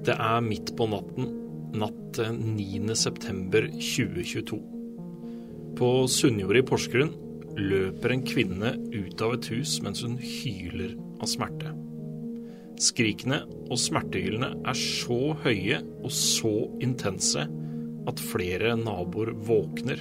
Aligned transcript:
Det 0.00 0.14
er 0.16 0.40
midt 0.40 0.70
på 0.78 0.86
natten, 0.88 1.26
natt 1.76 1.98
til 2.16 2.32
9. 2.40 2.94
september 2.96 3.66
2022. 3.68 4.56
På 5.76 5.90
Sunnjord 6.08 6.56
i 6.56 6.62
Porsgrunn 6.64 7.12
løper 7.60 8.14
en 8.14 8.24
kvinne 8.24 8.70
ut 8.94 9.20
av 9.20 9.36
et 9.36 9.50
hus 9.52 9.74
mens 9.84 10.00
hun 10.06 10.16
hyler 10.16 10.94
av 11.20 11.28
smerte. 11.28 11.74
Skrikene 12.80 13.42
og 13.66 13.76
smertehyllene 13.82 14.54
er 14.72 14.80
så 14.80 15.34
høye 15.44 15.82
og 16.00 16.08
så 16.16 16.54
intense 16.80 17.44
at 18.08 18.24
flere 18.30 18.72
naboer 18.80 19.34
våkner. 19.36 20.00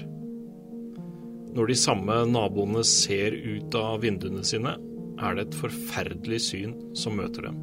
Når 1.60 1.74
de 1.74 1.80
samme 1.84 2.22
naboene 2.32 2.88
ser 2.88 3.36
ut 3.36 3.76
av 3.76 4.00
vinduene 4.08 4.48
sine, 4.48 4.78
er 5.20 5.36
det 5.36 5.50
et 5.50 5.60
forferdelig 5.60 6.46
syn 6.48 6.76
som 6.96 7.20
møter 7.20 7.50
dem. 7.50 7.60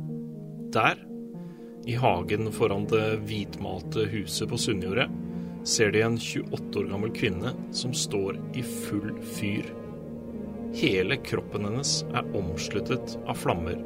Der, 0.77 1.01
i 1.87 1.95
hagen 1.95 2.51
foran 2.53 2.87
det 2.91 3.21
hvitmalte 3.29 4.09
huset 4.11 4.51
på 4.51 4.59
Sunnjordet, 4.59 5.07
ser 5.67 5.93
de 5.95 6.03
en 6.03 6.19
28 6.19 6.81
år 6.81 6.89
gammel 6.91 7.13
kvinne 7.15 7.53
som 7.75 7.95
står 7.95 8.41
i 8.59 8.63
full 8.67 9.13
fyr. 9.23 9.69
Hele 10.75 11.17
kroppen 11.23 11.69
hennes 11.69 12.01
er 12.11 12.27
omsluttet 12.39 13.15
av 13.27 13.39
flammer, 13.39 13.79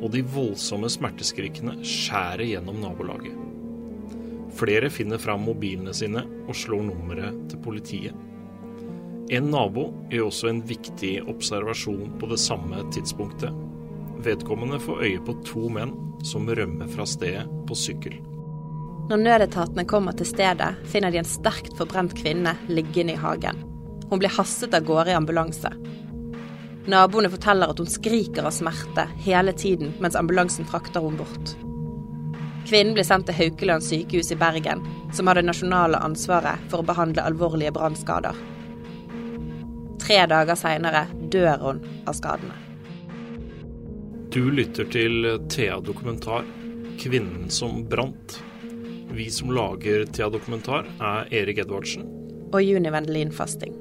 og 0.00 0.12
de 0.12 0.20
voldsomme 0.34 0.88
smerteskrikene 0.92 1.78
skjærer 1.80 2.44
gjennom 2.52 2.80
nabolaget. 2.84 3.36
Flere 4.60 4.90
finner 4.92 5.20
fram 5.22 5.44
mobilene 5.48 5.94
sine 5.96 6.26
og 6.44 6.56
slår 6.56 6.84
nummeret 6.90 7.40
til 7.48 7.64
politiet. 7.64 8.26
En 9.30 9.48
nabo 9.52 9.88
gjør 10.10 10.28
også 10.28 10.48
en 10.50 10.62
viktig 10.66 11.20
observasjon 11.30 12.16
på 12.20 12.28
det 12.32 12.40
samme 12.42 12.82
tidspunktet. 12.92 13.54
Vedkommende 14.20 14.80
får 14.82 15.04
øye 15.06 15.20
på 15.24 15.34
to 15.48 15.68
menn 15.72 15.94
som 16.26 16.48
rømmer 16.48 16.88
fra 16.92 17.06
stedet 17.08 17.46
på 17.68 17.76
sykkel. 17.78 18.18
Når 19.10 19.22
nødetatene 19.24 19.86
kommer 19.88 20.14
til 20.14 20.28
stedet, 20.28 20.74
finner 20.86 21.10
de 21.10 21.18
en 21.22 21.26
sterkt 21.26 21.72
forbrent 21.78 22.12
kvinne 22.18 22.52
liggende 22.68 23.16
i 23.16 23.18
hagen. 23.18 23.64
Hun 24.10 24.20
blir 24.20 24.30
hastet 24.36 24.76
av 24.76 24.84
gårde 24.86 25.10
i 25.10 25.16
ambulanse. 25.16 25.72
Naboene 26.90 27.30
forteller 27.32 27.72
at 27.72 27.80
hun 27.80 27.90
skriker 27.90 28.46
av 28.46 28.54
smerte 28.54 29.08
hele 29.24 29.56
tiden 29.56 29.94
mens 30.02 30.18
ambulansen 30.18 30.68
frakter 30.68 31.02
henne 31.02 31.20
bort. 31.20 31.56
Kvinnen 32.68 32.94
blir 32.94 33.08
sendt 33.08 33.26
til 33.26 33.38
Haukeland 33.40 33.82
sykehus 33.82 34.30
i 34.30 34.38
Bergen, 34.38 34.84
som 35.16 35.26
har 35.26 35.40
det 35.40 35.48
nasjonale 35.48 35.98
ansvaret 36.04 36.70
for 36.70 36.82
å 36.82 36.86
behandle 36.92 37.24
alvorlige 37.24 37.72
brannskader. 37.74 38.36
Tre 40.00 40.24
dager 40.30 40.58
seinere 40.58 41.06
dør 41.32 41.64
hun 41.64 41.86
av 42.06 42.18
skadene. 42.18 42.59
Du 44.30 44.44
lytter 44.54 44.86
til 44.86 45.24
Thea 45.50 45.80
Dokumentar, 45.82 46.44
'Kvinnen 46.98 47.48
som 47.50 47.80
brant'. 47.90 48.36
Vi 49.10 49.24
som 49.30 49.50
lager 49.50 50.04
Thea 50.06 50.28
Dokumentar, 50.30 50.86
er 51.00 51.26
Erik 51.34 51.58
Edvardsen. 51.58 52.04
Og 52.54 52.62
Juni 52.62 52.92
Vendelin 52.94 53.32
Fasting. 53.34 53.74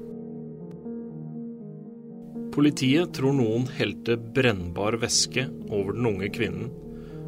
Politiet 2.51 3.13
tror 3.13 3.35
noen 3.37 3.67
helte 3.77 4.17
brennbar 4.17 4.97
væske 4.97 5.43
over 5.69 5.93
den 5.93 6.07
unge 6.09 6.29
kvinnen, 6.33 6.71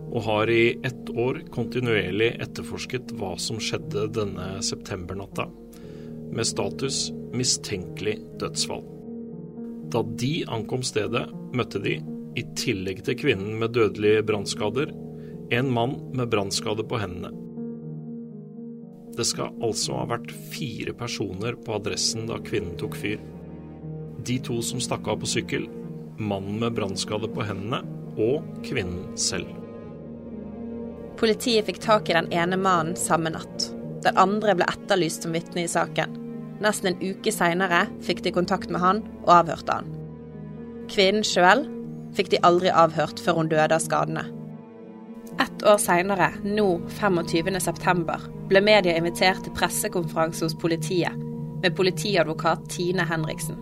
og 0.10 0.26
har 0.26 0.50
i 0.50 0.80
ett 0.82 1.12
år 1.14 1.44
kontinuerlig 1.54 2.32
etterforsket 2.42 3.14
hva 3.20 3.36
som 3.38 3.60
skjedde 3.62 4.08
denne 4.18 4.64
septembernatta, 4.66 5.46
med 6.34 6.50
status 6.50 7.12
mistenkelig 7.38 8.18
dødsfall. 8.42 8.82
Da 9.94 10.02
de 10.02 10.42
ankom 10.50 10.82
stedet, 10.82 11.28
møtte 11.54 11.84
de, 11.86 12.00
i 12.38 12.44
tillegg 12.58 13.04
til 13.06 13.18
kvinnen 13.20 13.58
med 13.60 13.74
dødelige 13.76 14.24
brannskader, 14.28 14.92
en 15.52 15.72
mann 15.74 15.98
med 16.16 16.30
brannskade 16.32 16.86
på 16.88 17.00
hendene. 17.02 17.34
Det 19.18 19.26
skal 19.28 19.52
altså 19.64 19.98
ha 20.00 20.06
vært 20.14 20.32
fire 20.54 20.94
personer 20.96 21.58
på 21.60 21.76
adressen 21.76 22.30
da 22.30 22.38
kvinnen 22.40 22.78
tok 22.80 22.96
fyr. 22.96 23.20
De 24.24 24.38
to 24.46 24.62
som 24.64 24.80
stakk 24.80 25.10
av 25.12 25.20
på 25.22 25.28
sykkel, 25.28 25.68
mannen 26.22 26.62
med 26.62 26.78
brannskade 26.78 27.28
på 27.34 27.44
hendene 27.44 27.82
og 28.16 28.48
kvinnen 28.64 29.12
selv. 29.20 29.50
Politiet 31.20 31.68
fikk 31.68 31.82
tak 31.84 32.10
i 32.10 32.16
den 32.16 32.32
ene 32.34 32.58
mannen 32.58 32.96
samme 32.98 33.34
natt. 33.34 33.68
Den 34.02 34.18
andre 34.18 34.56
ble 34.58 34.66
etterlyst 34.72 35.28
som 35.28 35.36
vitne 35.36 35.66
i 35.66 35.70
saken. 35.70 36.16
Nesten 36.64 36.94
en 36.94 37.02
uke 37.04 37.34
seinere 37.34 37.84
fikk 38.06 38.24
de 38.26 38.34
kontakt 38.34 38.72
med 38.72 38.82
han 38.82 39.04
og 39.26 39.36
avhørte 39.42 39.82
han. 39.82 39.92
Kvinnen 40.92 41.26
sjøl 41.28 41.68
fikk 42.18 42.32
de 42.34 42.44
aldri 42.48 42.72
avhørt 42.74 43.22
før 43.24 43.40
hun 43.40 43.52
døde 43.52 43.76
av 43.76 43.84
skadene. 43.84 44.26
Ett 45.40 45.64
år 45.64 45.80
seinere, 45.80 46.32
nå 46.44 46.68
25.9, 47.00 48.20
ble 48.52 48.62
media 48.62 48.96
invitert 49.00 49.44
til 49.46 49.56
pressekonferanse 49.56 50.46
hos 50.46 50.58
politiet 50.60 51.16
med 51.62 51.76
politiadvokat 51.78 52.68
Tine 52.70 53.06
Henriksen. 53.08 53.60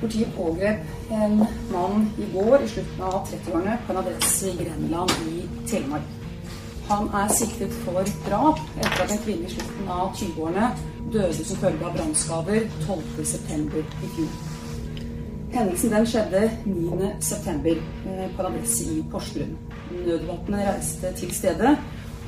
Politiet 0.00 0.34
pågrep 0.36 1.12
en 1.12 1.38
mann 1.72 2.08
i 2.18 2.26
går 2.32 2.64
i 2.64 2.68
slutten 2.68 3.04
av 3.04 3.20
30-årene 3.28 3.78
på 3.86 3.92
en 3.94 4.00
adresse 4.02 4.50
i 4.50 4.56
Grenland 4.58 5.12
i 5.30 5.44
Telemark. 5.70 6.08
Han 6.88 7.08
er 7.16 7.30
siktet 7.32 7.72
for 7.84 8.04
drap 8.26 8.58
etter 8.76 9.04
at 9.06 9.12
en 9.14 9.22
kvinne 9.24 9.48
i 9.48 9.54
slutten 9.54 9.88
av 9.88 10.10
20-årene 10.18 10.72
døde 11.14 11.46
som 11.46 11.62
følge 11.62 11.86
av 11.86 11.96
brannskader 11.96 12.66
12.9. 12.84 13.84
i 14.04 14.12
fjor. 14.18 14.53
Hendelsen 15.54 15.90
den 15.90 16.06
skjedde 16.06 16.50
9.9. 16.66 17.74
Eh, 18.06 18.30
på 18.36 18.42
en 18.42 18.46
adresse 18.46 18.84
i 18.84 19.04
Porsgrunn. 19.10 19.56
Nødvåpenet 20.06 20.66
reiste 20.68 21.12
til 21.16 21.34
stedet, 21.34 21.76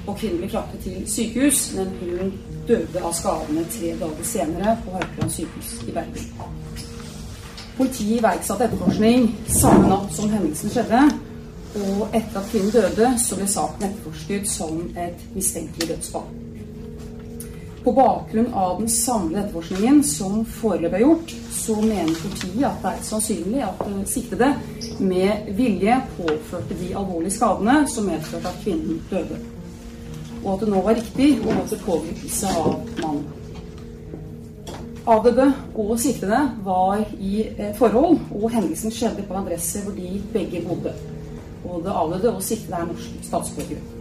og 0.06 0.16
kvinnen 0.16 0.38
ble 0.38 0.50
fraktet 0.50 0.84
til 0.84 1.02
sykehus, 1.10 1.74
men 1.74 1.90
hun 2.00 2.32
døde 2.68 3.02
av 3.02 3.14
skadene 3.18 3.66
tre 3.74 3.92
dager 3.98 4.30
senere 4.30 4.76
på 4.84 4.94
Haukeland 4.94 5.34
sykehus 5.34 5.74
i 5.88 5.96
Bergen. 5.98 6.32
Politiet 7.76 8.20
iverksatte 8.20 8.70
etterforskning 8.70 9.30
samme 9.58 9.90
natt 9.90 10.14
som 10.14 10.30
hendelsen 10.30 10.72
skjedde. 10.72 11.04
Og 11.76 12.14
etter 12.14 12.40
at 12.40 12.50
kvinnen 12.52 12.72
døde, 12.72 13.14
så 13.20 13.36
ble 13.36 13.50
saken 13.50 13.90
etterforsket 13.90 14.48
som 14.48 14.84
et 14.96 15.30
mistenkelig 15.34 15.90
dødsfall. 15.96 16.45
På 17.86 17.92
bakgrunn 17.92 18.54
av 18.54 18.78
den 18.80 18.88
samlede 18.88 19.44
etterforskningen 19.44 20.00
som 20.04 20.40
foreløpig 20.50 20.96
er 20.98 21.02
gjort, 21.04 21.34
så 21.54 21.76
mener 21.78 22.16
politiet 22.18 22.64
at 22.66 22.80
det 22.82 22.90
er 22.90 23.04
sannsynlig 23.06 23.60
at 23.62 23.84
siktede 24.10 24.48
med 24.98 25.52
vilje 25.54 26.00
påførte 26.16 26.80
de 26.80 26.88
alvorlige 26.98 27.36
skadene 27.36 27.76
som 27.86 28.08
medførte 28.10 28.50
at 28.50 28.58
kvinnen 28.64 28.98
døde. 29.06 29.38
Og 30.40 30.48
at 30.56 30.64
det 30.64 30.72
nå 30.72 30.82
var 30.82 30.98
riktig 30.98 31.28
å 31.44 31.46
gå 31.52 31.62
til 31.70 31.84
pågripelse 31.86 32.54
av 32.58 32.74
mannen. 33.04 33.28
Avdøde 35.06 35.46
og 35.78 35.94
siktede 36.02 36.40
var 36.66 37.04
i 37.22 37.44
forhold, 37.78 38.18
og 38.34 38.48
hendelsen 38.50 38.90
skjedde 38.90 39.28
på 39.28 39.36
en 39.36 39.44
adresse 39.44 39.84
hvor 39.86 39.94
de 39.94 40.16
begge 40.34 40.66
bodde. 40.66 40.98
Både 41.62 41.94
avdøde 42.02 42.34
og 42.34 42.42
siktede 42.42 42.82
er 42.82 42.90
norske 42.90 43.28
statsborgere. 43.30 43.95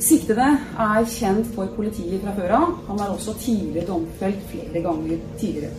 Siktede 0.00 0.46
er 0.80 1.04
kjent 1.12 1.50
for 1.52 1.68
politiet 1.76 2.22
fra 2.22 2.32
før 2.32 2.52
av. 2.56 2.70
Han 2.86 3.00
er 3.04 3.10
også 3.12 3.34
tidligere 3.36 3.90
domfelt 3.90 4.42
flere 4.48 4.80
ganger 4.86 5.20
tidligere. 5.36 5.74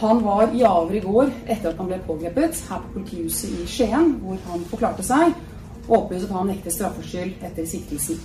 Han 0.00 0.22
var 0.24 0.54
i 0.54 0.62
avhør 0.64 0.96
i 0.96 1.02
går 1.04 1.32
etter 1.50 1.72
at 1.72 1.80
han 1.82 1.90
ble 1.90 1.98
pågrepet 2.06 2.62
her 2.70 2.84
på 2.84 2.94
politihuset 2.94 3.50
i 3.50 3.66
Skien, 3.68 4.14
hvor 4.22 4.38
han 4.46 4.62
forklarte 4.70 5.04
seg 5.04 5.34
og 5.88 5.96
opplyste 6.04 6.30
at 6.30 6.36
han 6.38 6.52
nekter 6.54 6.72
straffskyld 6.72 7.42
etter 7.50 7.66
siktelsen. 7.68 8.22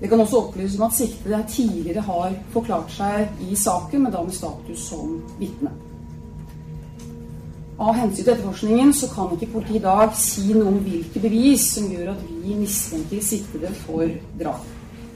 Det 0.00 0.08
kan 0.10 0.22
også 0.22 0.46
opplyses 0.46 0.78
om 0.78 0.86
at 0.86 0.96
siktede 0.96 1.44
tidligere 1.50 2.06
har 2.06 2.38
forklart 2.54 2.94
seg 2.94 3.42
i 3.50 3.58
saken, 3.58 4.06
men 4.06 4.14
da 4.14 4.22
med 4.22 4.38
status 4.38 4.86
som 4.88 5.18
vitne. 5.42 5.74
Av 7.80 7.96
hensyn 7.96 8.24
til 8.24 8.34
etterforskningen 8.34 8.92
så 8.92 9.08
kan 9.14 9.32
ikke 9.32 9.48
politiet 9.54 9.80
i 9.80 9.86
dag 9.86 10.12
si 10.18 10.50
noe 10.52 10.68
om 10.74 10.78
hvilke 10.84 11.22
bevis 11.22 11.70
som 11.78 11.88
gjør 11.88 12.12
at 12.12 12.26
vi 12.28 12.56
mistenker 12.58 13.22
siktede 13.24 13.72
for 13.86 14.12
drap. 14.40 14.66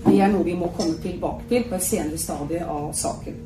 Det 0.06 0.16
er 0.22 0.30
noe 0.32 0.46
vi 0.46 0.54
må 0.56 0.70
komme 0.76 0.96
tilbake 1.02 1.44
til 1.50 1.66
på 1.68 1.76
et 1.76 1.84
senere 1.84 2.20
stadie 2.20 2.64
av 2.64 2.88
saken. 2.96 3.36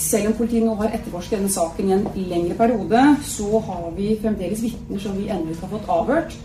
Selv 0.00 0.30
om 0.30 0.36
politiet 0.38 0.64
nå 0.64 0.78
har 0.78 0.94
etterforsket 0.96 1.36
denne 1.36 1.52
saken 1.52 1.90
i 1.90 1.96
en 1.98 2.06
lengre 2.30 2.56
periode, 2.56 3.02
så 3.26 3.60
har 3.66 3.90
vi 3.96 4.14
fremdeles 4.22 4.62
vitner 4.64 5.02
som 5.02 5.18
vi 5.18 5.28
ennå 5.28 5.52
ikke 5.52 5.66
har 5.66 5.74
fått 5.74 5.90
avhørt. 5.92 6.36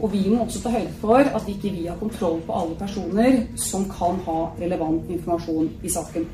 Og 0.00 0.10
vi 0.10 0.24
må 0.26 0.42
også 0.42 0.64
ta 0.64 0.72
høyde 0.74 0.96
for 0.98 1.22
at 1.22 1.46
ikke 1.48 1.70
vi 1.70 1.86
har 1.86 2.00
kontroll 2.00 2.40
på 2.42 2.56
alle 2.58 2.74
personer 2.80 3.44
som 3.60 3.86
kan 3.86 4.18
ha 4.26 4.40
relevant 4.58 5.06
informasjon 5.14 5.70
i 5.86 5.92
saken. 5.94 6.26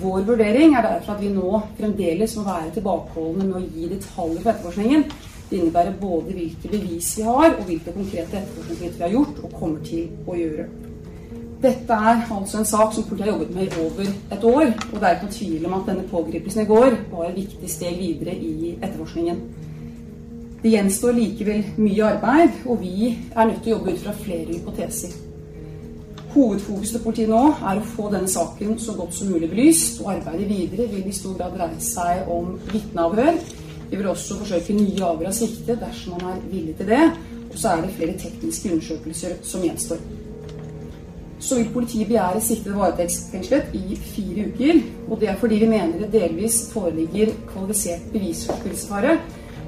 Vår 0.00 0.22
vurdering 0.24 0.74
er 0.74 0.86
derfor 0.86 1.12
at 1.12 1.20
vi 1.20 1.28
nå 1.28 1.58
fremdeles 1.76 2.36
må 2.38 2.46
være 2.46 2.70
tilbakeholdne 2.78 3.44
med 3.44 3.58
å 3.58 3.66
gi 3.66 3.88
detaljer 3.90 4.40
på 4.40 4.52
etterforskningen. 4.52 5.04
Det 5.50 5.58
innebærer 5.58 5.98
både 6.00 6.32
hvilke 6.32 6.70
bevis 6.72 7.10
vi 7.18 7.26
har, 7.26 7.50
og 7.58 7.66
hvilke 7.68 7.92
konkrete 7.92 8.38
etterforskningsskritt 8.38 8.96
vi 8.96 9.04
har 9.04 9.12
gjort 9.12 9.42
og 9.42 9.58
kommer 9.58 9.82
til 9.84 10.06
å 10.24 10.36
gjøre. 10.38 10.64
Dette 11.62 11.94
er 11.94 12.22
altså 12.34 12.58
en 12.58 12.66
sak 12.66 12.94
som 12.94 13.04
politiet 13.06 13.28
har 13.28 13.36
jobbet 13.36 13.52
med 13.54 13.68
i 13.68 13.82
over 13.82 14.08
et 14.08 14.46
år, 14.48 14.72
og 14.72 14.94
det 14.96 15.08
er 15.08 15.18
ikke 15.18 15.26
noen 15.28 15.34
tvil 15.36 15.66
om 15.68 15.74
at 15.76 15.90
denne 15.90 16.06
pågripelsen 16.10 16.64
i 16.64 16.70
går 16.70 16.96
var 17.12 17.28
et 17.28 17.36
viktig 17.36 17.70
steg 17.70 18.00
videre 18.00 18.34
i 18.34 18.72
etterforskningen. 18.80 19.42
Det 20.62 20.72
gjenstår 20.72 21.14
likevel 21.18 21.68
mye 21.76 22.08
arbeid, 22.14 22.56
og 22.64 22.80
vi 22.80 23.12
er 23.12 23.46
nødt 23.50 23.60
til 23.62 23.74
å 23.74 23.76
jobbe 23.76 23.94
ut 23.94 24.02
fra 24.06 24.16
flere 24.24 24.56
hypoteser. 24.56 25.31
Hovedfokuset 26.32 26.94
til 26.96 27.02
politiet 27.04 27.28
nå 27.28 27.40
er 27.60 27.76
å 27.76 27.88
få 27.92 28.06
denne 28.12 28.30
saken 28.30 28.78
så 28.80 28.94
godt 28.96 29.12
som 29.12 29.28
mulig 29.28 29.50
belyst, 29.50 29.98
og 30.00 30.14
arbeidet 30.14 30.46
videre 30.48 30.86
vil 30.88 31.04
i 31.04 31.12
stor 31.12 31.34
grad 31.36 31.52
dreie 31.58 31.80
seg 31.84 32.30
om 32.32 32.54
vitneavhør. 32.70 33.40
Vi 33.90 33.98
vil 33.98 34.08
også 34.08 34.38
forsøke 34.40 34.72
nye 34.78 35.02
avhør 35.04 35.28
av 35.28 35.34
sikte 35.36 35.76
dersom 35.76 36.16
man 36.16 36.38
er 36.38 36.46
villig 36.48 36.78
til 36.78 36.88
det. 36.88 37.02
Og 37.50 37.58
så 37.60 37.74
er 37.74 37.82
det 37.84 37.92
flere 37.98 38.14
tekniske 38.22 38.70
undersøkelser 38.72 39.34
som 39.44 39.66
gjenstår. 39.66 40.00
Så 41.42 41.58
vil 41.58 41.68
politiet 41.74 42.08
begjære 42.08 42.40
siktede 42.46 42.78
varetektsfengslet 42.78 43.74
i 43.76 43.98
fire 44.00 44.46
uker. 44.54 44.80
Og 45.10 45.20
det 45.20 45.28
er 45.28 45.36
fordi 45.42 45.58
vi 45.60 45.68
mener 45.68 46.00
det 46.00 46.14
delvis 46.14 46.62
foreligger 46.72 47.34
kvalifisert 47.50 48.06
bevisforspillelsesfare, 48.14 49.18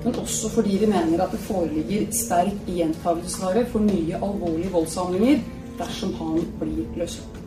men 0.05 0.17
også 0.23 0.49
fordi 0.55 0.79
vi 0.81 0.89
mener 0.89 1.27
at 1.27 1.37
det 1.37 1.43
foreligger 1.45 2.09
sterk 2.13 2.57
gjentagelsesfare 2.71 3.67
for 3.69 3.85
nye 3.85 4.17
alvorlige 4.17 4.73
voldshandlinger 4.73 5.45
dersom 5.79 6.15
han 6.19 6.45
blir 6.61 6.87
løslatt. 6.99 7.41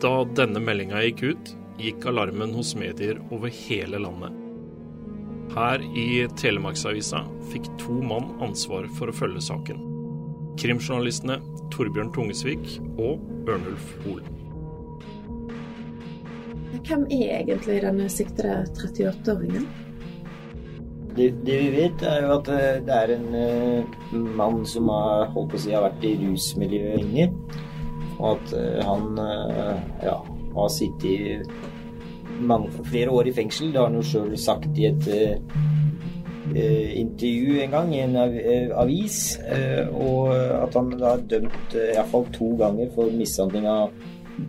Da 0.00 0.12
denne 0.36 0.62
meldinga 0.64 1.02
gikk 1.04 1.22
ut, 1.28 1.50
gikk 1.80 2.06
alarmen 2.08 2.54
hos 2.56 2.72
medier 2.78 3.20
over 3.30 3.52
hele 3.52 4.00
landet. 4.00 4.36
Her 5.50 5.82
i 5.98 6.28
Telemarksavisa 6.38 7.24
fikk 7.50 7.66
to 7.82 7.98
mann 8.06 8.30
ansvar 8.44 8.86
for 8.96 9.10
å 9.10 9.16
følge 9.16 9.42
saken. 9.44 9.82
Krimjournalistene 10.60 11.40
Torbjørn 11.74 12.12
Tungesvik 12.14 12.78
og 13.00 13.24
Ørnulf 13.50 13.90
Hoel. 14.04 14.24
Hvem 16.86 17.06
er 17.12 17.40
egentlig 17.40 17.80
denne 17.82 18.06
siktede 18.12 18.62
38-åringen? 18.78 19.66
Det, 21.16 21.30
vi 21.44 21.70
vet, 21.74 22.02
er 22.06 22.22
jo 22.24 22.34
at 22.36 22.48
eh, 22.54 22.78
det 22.86 22.94
er 22.96 23.12
en 23.16 23.26
uh, 23.34 24.12
mann 24.38 24.62
som 24.68 24.88
har 24.92 25.30
holdt 25.34 25.52
på 25.52 25.58
å 25.58 25.62
si 25.64 25.72
har 25.74 25.82
vært 25.88 26.06
i 26.06 26.14
rusmiljøet 26.20 27.00
lenge. 27.02 27.26
Og 28.20 28.36
at 28.36 28.52
uh, 28.54 28.78
han 28.86 29.18
uh, 29.18 29.80
ja, 30.04 30.16
har 30.54 30.70
sittet 30.72 31.50
mange, 32.40 32.70
flere 32.86 33.10
år 33.12 33.30
i 33.30 33.34
fengsel. 33.36 33.72
Det 33.72 33.80
har 33.80 33.90
han 33.90 33.98
jo 33.98 34.06
sjøl 34.06 34.36
sagt 34.40 34.78
i 34.78 34.88
et 34.90 35.10
intervju 36.50 37.60
en 37.62 37.74
gang 37.76 37.90
i 37.94 38.00
en 38.02 38.16
avis. 38.74 39.18
og 39.92 40.32
at 40.34 40.74
han 40.74 40.88
da 40.96 41.12
har 41.12 41.26
dømt 41.30 41.74
uh, 41.76 41.90
iallfall 41.92 42.26
to 42.34 42.54
ganger 42.58 42.90
for 42.94 43.12
mishandling 43.14 43.68
av 43.70 43.90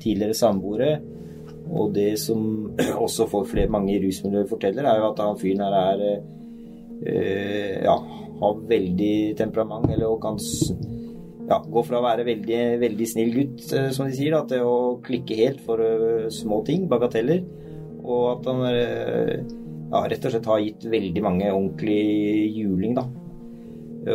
tidligere 0.01 0.37
samboere. 0.37 0.91
Og 1.71 1.93
det 1.95 2.19
som 2.19 2.71
også 3.05 3.27
får 3.31 3.49
flere 3.49 3.73
mange 3.73 3.95
i 3.95 4.03
rusmiljøet 4.05 4.49
forteller, 4.49 4.87
er 4.87 5.01
jo 5.01 5.09
at 5.11 5.25
han 5.25 5.41
fyren 5.41 5.65
her 5.65 5.77
er 5.81 6.05
ja, 7.01 7.95
har 8.41 8.65
veldig 8.69 9.13
temperament, 9.37 9.89
eller 9.93 10.09
og 10.09 10.21
kan 10.23 10.37
ja, 11.49 11.59
gå 11.61 11.83
fra 11.85 11.99
å 11.99 12.05
være 12.05 12.25
veldig, 12.27 12.59
veldig 12.81 13.07
snill 13.09 13.33
gutt, 13.35 13.65
eh, 13.75 13.89
som 13.95 14.07
de 14.07 14.15
sier, 14.17 14.35
da, 14.35 14.43
til 14.49 14.67
å 14.67 14.75
klikke 15.03 15.39
helt 15.39 15.63
for 15.65 15.81
uh, 15.81 16.29
små 16.33 16.61
ting, 16.67 16.87
bagateller. 16.91 17.43
Og 18.01 18.23
at 18.31 18.47
han 18.49 18.61
ja, 18.65 19.99
rett 20.09 20.23
og 20.25 20.33
slett 20.33 20.47
har 20.49 20.61
gitt 20.63 20.87
veldig 20.89 21.21
mange 21.21 21.51
ordentlig 21.51 21.99
juling, 22.55 22.95
da. 22.97 23.03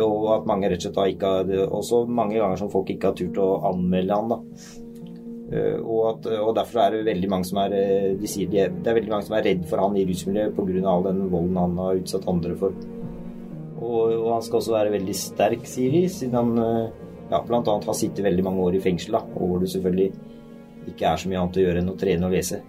Og 0.01 0.25
at 0.33 0.49
mange 0.49 0.67
rett 0.67 0.81
og 0.81 0.89
slett 0.89 0.97
har 0.99 1.11
ikke 1.13 1.29
Også 1.71 2.01
mange 2.11 2.35
ganger 2.35 2.59
som 2.59 2.71
folk 2.73 2.89
ikke 2.91 3.13
har 3.13 3.15
turt 3.15 3.39
å 3.39 3.61
anmelde 3.69 4.17
han, 4.17 4.33
da. 4.33 4.39
Og, 5.47 5.99
at, 6.09 6.25
og, 6.41 6.49
derfor 6.57 6.81
er 6.83 6.91
det 6.91 7.05
veldig 7.07 7.29
mange 7.31 7.47
som 7.47 7.61
er 7.61 7.71
de 8.19 8.27
sier 8.27 8.49
de 8.51 8.65
Det 8.67 8.89
er 8.91 8.97
veldig 8.97 9.13
mange 9.13 9.27
som 9.29 9.37
er 9.37 9.45
redd 9.47 9.61
for 9.69 9.79
han 9.79 9.95
i 9.95 10.03
rusmiljøet 10.03 10.57
pga. 10.57 10.81
all 10.91 11.05
den 11.05 11.21
volden 11.31 11.59
han 11.61 11.77
har 11.79 12.01
utsatt 12.01 12.27
andre 12.27 12.55
for. 12.59 12.75
Og, 13.77 14.01
og, 14.11 14.31
han 14.33 14.43
skal 14.43 14.59
også 14.59 14.75
være 14.75 14.95
veldig 14.97 15.15
sterk, 15.15 15.67
sier 15.69 15.93
de, 15.93 16.01
siden 16.11 16.35
han 16.35 16.89
ja, 17.31 17.39
bl.a. 17.39 17.61
har 17.63 17.95
sittet 17.95 18.25
veldig 18.25 18.43
mange 18.43 18.65
år 18.65 18.75
i 18.75 18.81
fengsel, 18.83 19.15
da, 19.15 19.23
og 19.37 19.53
hvor 19.53 19.63
det 19.63 19.71
selvfølgelig 19.71 20.09
ikke 20.91 21.07
er 21.07 21.21
så 21.21 21.31
mye 21.31 21.39
annet 21.43 21.59
å 21.59 21.63
gjøre 21.63 21.83
enn 21.83 21.93
å 21.93 21.97
trene 22.01 22.27
og 22.27 22.35
lese. 22.35 22.61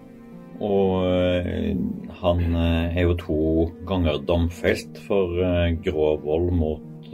Og 0.68 2.14
han 2.20 2.56
er 2.58 3.02
jo 3.04 3.18
to 3.18 3.42
ganger 3.88 4.22
domfelt 4.26 4.98
for 5.06 5.38
grov 5.84 6.24
vold 6.26 6.50
mot 6.58 7.12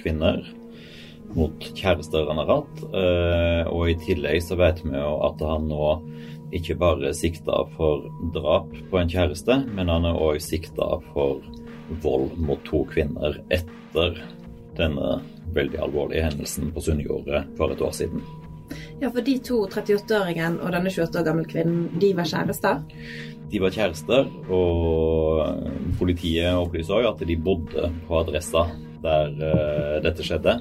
kvinner 0.00 0.40
mot 1.36 1.68
kjærester 1.76 2.28
han 2.28 2.40
har 2.42 2.50
hatt. 2.50 2.82
Eh, 2.88 3.62
og 3.72 3.90
i 3.92 3.98
tillegg 4.06 4.42
så 4.44 4.58
vet 4.60 4.82
vi 4.84 4.94
jo 4.96 5.14
at 5.28 5.44
han 5.44 5.68
nå 5.70 5.92
ikke 6.56 6.78
bare 6.80 7.12
sikta 7.16 7.64
for 7.76 8.06
drap 8.34 8.70
på 8.90 9.00
en 9.00 9.10
kjæreste, 9.12 9.60
men 9.76 9.92
han 9.92 10.08
er 10.08 10.16
òg 10.16 10.40
sikta 10.40 10.96
for 11.12 11.42
vold 12.02 12.36
mot 12.40 12.60
to 12.68 12.84
kvinner 12.88 13.36
etter 13.52 14.16
denne 14.78 15.18
veldig 15.56 15.80
alvorlige 15.88 16.24
hendelsen 16.28 16.72
på 16.72 16.84
Sunnjordet 16.84 17.44
for 17.58 17.72
et 17.72 17.82
år 17.84 17.94
siden. 17.96 18.22
Ja, 19.00 19.08
for 19.08 19.24
de 19.24 19.36
to 19.44 19.62
38-åringen 19.68 20.58
og 20.60 20.72
denne 20.74 20.90
28 20.92 21.20
år 21.20 21.26
gamle 21.26 21.46
kvinnen, 21.48 21.86
de 22.00 22.12
var 22.16 22.28
kjærester? 22.28 22.82
De 23.48 23.60
var 23.62 23.72
kjærester, 23.72 24.26
og 24.52 25.94
politiet 26.00 26.52
opplyser 26.52 26.98
òg 26.98 27.12
at 27.14 27.24
de 27.28 27.38
bodde 27.40 27.88
på 28.08 28.18
adressa 28.20 28.66
der 29.04 29.30
uh, 29.38 29.94
dette 30.04 30.26
skjedde. 30.26 30.58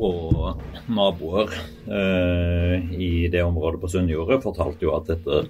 Og 0.00 0.60
naboer 0.88 1.50
uh, 1.52 2.76
i 2.96 3.28
det 3.32 3.42
området 3.44 3.80
på 3.82 3.90
Sunnjordet 3.92 4.40
fortalte 4.44 4.86
jo 4.86 4.94
at 4.96 5.10
dette 5.10 5.42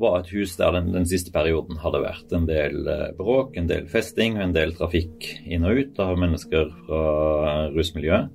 var 0.00 0.20
et 0.20 0.30
hus 0.32 0.54
der 0.58 0.76
den, 0.76 0.92
den 0.94 1.06
siste 1.08 1.32
perioden 1.34 1.80
hadde 1.82 2.02
vært 2.04 2.34
en 2.36 2.46
del 2.48 2.78
uh, 2.86 3.08
bråk, 3.18 3.56
en 3.58 3.70
del 3.70 3.88
festing 3.90 4.38
og 4.38 4.44
en 4.46 4.54
del 4.54 4.74
trafikk 4.78 5.26
inn 5.42 5.66
og 5.66 5.80
ut 5.82 6.02
av 6.02 6.20
mennesker 6.20 6.70
fra 6.86 7.02
rusmiljøet. 7.74 8.30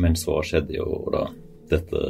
men 0.00 0.16
så 0.18 0.40
skjedde 0.46 0.76
jo 0.78 1.02
da 1.12 1.26
dette 1.70 2.00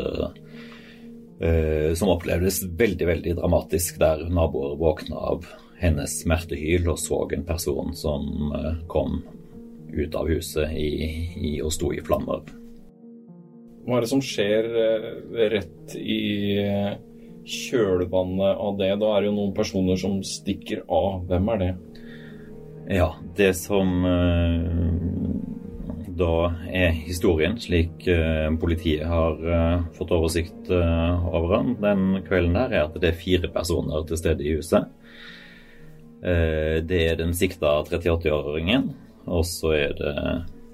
som 1.97 2.11
opplevdes 2.13 2.61
veldig, 2.77 3.07
veldig 3.09 3.33
dramatisk, 3.39 3.97
der 4.01 4.27
naboer 4.29 4.77
våkna 4.81 5.17
av 5.33 5.47
hennes 5.81 6.19
smertehyl 6.21 6.91
og 6.93 6.99
så 7.01 7.23
en 7.33 7.47
person 7.49 7.95
som 7.97 8.53
kom 8.93 9.23
ut 9.93 10.15
av 10.15 10.29
huset 10.31 10.73
i, 10.77 10.89
i, 11.37 11.53
og 11.65 11.73
sto 11.75 11.93
i 11.95 12.03
flammer. 12.05 12.45
Hva 13.87 13.97
er 13.97 14.05
det 14.05 14.11
som 14.11 14.23
skjer 14.25 14.69
eh, 14.77 15.07
rett 15.55 15.95
i 15.99 16.21
eh, 16.63 16.93
kjølvannet 17.49 18.61
av 18.61 18.77
det? 18.81 18.91
Da 19.01 19.15
er 19.15 19.23
det 19.23 19.31
jo 19.31 19.37
noen 19.39 19.55
personer 19.57 20.01
som 20.01 20.21
stikker 20.27 20.85
av. 20.87 21.25
Hvem 21.31 21.53
er 21.55 21.63
det? 21.65 21.71
Ja, 22.91 23.13
det 23.39 23.53
som 23.55 24.03
uh, 24.03 24.87
da 26.21 26.33
er 26.69 26.91
historien, 27.07 27.55
slik 27.63 28.03
politiet 28.61 29.07
har 29.09 29.39
fått 29.97 30.11
oversikt 30.13 30.69
over 30.69 31.55
den, 31.55 31.71
den 31.81 32.03
kvelden 32.27 32.59
der, 32.59 32.75
er 32.75 32.89
at 32.89 32.99
det 33.01 33.13
er 33.13 33.17
fire 33.17 33.49
personer 33.55 34.05
til 34.09 34.21
stede 34.21 34.45
i 34.45 34.57
huset. 34.59 34.91
det 36.21 37.01
er 37.07 37.17
den 37.17 37.33
sikta 37.33 37.79
38-åringen 37.87 38.91
og 39.27 39.45
så 39.49 39.75
er 39.77 39.95
det 39.99 40.15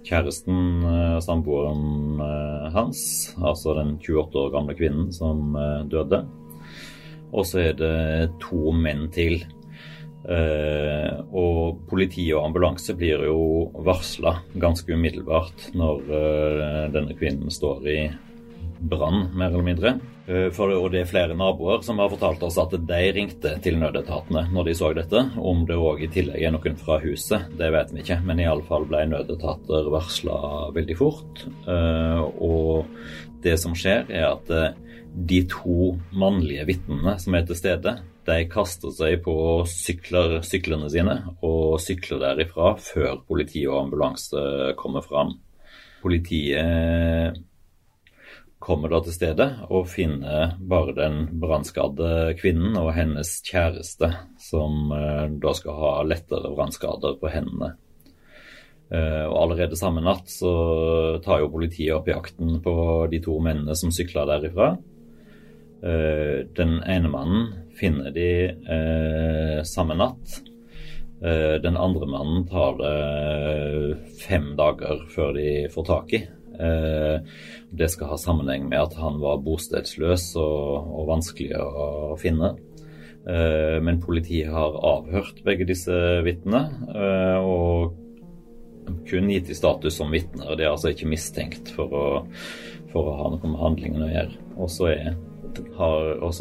kjæresten, 0.06 0.84
og 0.86 1.22
samboeren 1.24 2.20
eh, 2.22 2.66
hans, 2.76 3.00
altså 3.42 3.74
den 3.80 3.96
28 3.98 4.42
år 4.44 4.52
gamle 4.54 4.76
kvinnen 4.78 5.10
som 5.14 5.56
eh, 5.58 5.82
døde. 5.90 6.22
Og 7.34 7.46
så 7.48 7.64
er 7.64 7.78
det 7.78 7.96
to 8.42 8.72
menn 8.72 9.08
til. 9.14 9.42
og 10.26 11.84
politi 11.86 12.24
og 12.34 12.48
ambulanse 12.48 12.96
blir 12.98 13.20
jo 13.28 13.68
varsla 13.86 14.32
ganske 14.58 14.90
umiddelbart 14.90 15.68
når 15.78 16.00
denne 16.90 17.14
kvinnen 17.14 17.52
står 17.52 17.86
i 17.86 17.98
brann, 18.90 19.28
mer 19.38 19.52
eller 19.52 19.68
mindre. 19.68 19.92
Eh, 20.26 20.48
for, 20.54 20.72
og 20.74 20.88
det 20.90 21.04
er 21.04 21.10
flere 21.10 21.36
naboer 21.38 21.84
som 21.86 22.00
har 22.02 22.10
fortalt 22.10 22.42
oss 22.46 22.58
at 22.58 22.74
de 22.88 23.02
ringte 23.14 23.52
til 23.62 23.78
nødetatene 23.78 24.46
når 24.50 24.70
de 24.70 24.74
så 24.78 24.90
dette. 24.96 25.22
Om 25.38 25.66
det 25.68 25.78
òg 25.78 26.02
i 26.02 26.10
tillegg 26.12 26.42
er 26.42 26.54
noen 26.54 26.80
fra 26.80 26.98
huset, 27.04 27.46
det 27.58 27.70
vet 27.74 27.94
vi 27.94 28.02
ikke. 28.02 28.18
Men 28.26 28.42
iallfall 28.42 28.88
ble 28.90 29.04
nødetater 29.12 29.92
varsla 29.92 30.40
veldig 30.74 30.98
fort. 30.98 31.46
Eh, 31.70 32.24
og 32.42 32.90
det 33.46 33.54
som 33.62 33.76
skjer, 33.78 34.10
er 34.10 34.32
at 34.32 34.50
eh, 34.50 34.74
de 35.16 35.40
to 35.48 35.94
mannlige 36.12 36.66
vitnene 36.68 37.16
som 37.22 37.38
er 37.38 37.46
til 37.46 37.56
stede, 37.56 37.96
de 38.26 38.42
kaster 38.50 38.90
seg 38.90 39.20
på 39.22 39.62
sykler, 39.70 40.40
syklene 40.44 40.90
sine 40.90 41.20
og 41.46 41.78
sykler 41.80 42.18
derifra 42.24 42.72
før 42.82 43.20
politi 43.22 43.62
og 43.70 43.84
ambulanse 43.84 44.74
kommer 44.76 45.06
fram. 45.06 45.36
Politiet 46.02 47.38
kommer 48.66 48.90
da 48.90 48.98
til 49.04 49.14
stedet 49.14 49.48
og 49.70 49.86
finner 49.90 50.56
bare 50.58 50.94
den 50.96 51.18
brannskadde 51.38 52.34
kvinnen 52.40 52.74
og 52.80 52.90
hennes 52.96 53.36
kjæreste, 53.46 54.10
som 54.42 54.90
eh, 54.94 55.26
da 55.42 55.52
skal 55.54 55.78
ha 55.78 55.92
lettere 56.06 56.50
brannskader 56.54 57.18
på 57.20 57.30
hendene. 57.30 57.76
Eh, 58.90 59.24
og 59.28 59.36
Allerede 59.44 59.78
samme 59.78 60.02
natt 60.02 60.30
så 60.32 60.50
tar 61.22 61.44
jo 61.44 61.52
politiet 61.54 61.94
opp 61.94 62.10
jakten 62.10 62.58
på 62.64 62.74
de 63.12 63.22
to 63.22 63.38
mennene 63.42 63.76
som 63.78 63.94
sykla 63.94 64.26
derifra. 64.32 64.72
Eh, 65.86 66.42
den 66.58 66.80
ene 66.82 67.12
mannen 67.12 67.48
finner 67.76 68.10
de 68.10 68.30
samme 69.68 69.92
natt. 70.00 70.38
Den 71.20 71.76
andre 71.76 72.06
mannen 72.08 72.46
tar 72.48 72.78
det 72.80 73.98
fem 74.22 74.54
dager 74.56 75.02
før 75.12 75.34
de 75.36 75.50
får 75.72 75.86
tak 75.90 76.14
i. 76.16 76.22
Eh, 76.60 77.18
det 77.76 77.90
skal 77.92 78.12
ha 78.12 78.20
sammenheng 78.20 78.68
med 78.70 78.80
at 78.80 78.96
han 79.00 79.20
var 79.22 79.42
bostedsløs 79.44 80.32
og, 80.40 80.88
og 81.00 81.10
vanskelig 81.10 81.52
å 81.60 82.16
finne. 82.20 82.54
Eh, 83.26 83.76
men 83.82 84.02
politiet 84.02 84.52
har 84.54 84.80
avhørt 84.86 85.42
begge 85.46 85.68
disse 85.68 85.94
vitnene 86.26 86.66
og 87.42 88.02
kun 89.06 89.30
gitt 89.30 89.50
i 89.50 89.56
status 89.58 89.98
som 89.98 90.12
vitner. 90.14 90.54
Det 90.56 90.66
er 90.66 90.72
altså 90.72 90.92
ikke 90.92 91.10
mistenkt 91.10 91.72
for 91.74 91.90
å, 91.90 92.06
for 92.92 93.10
å 93.10 93.16
ha 93.20 93.30
noe 93.34 93.50
med 93.50 93.62
handlingen 93.62 94.06
å 94.06 94.12
gjøre. 94.12 94.44
Og 94.56 94.70
så 94.70 94.92
er 94.92 95.16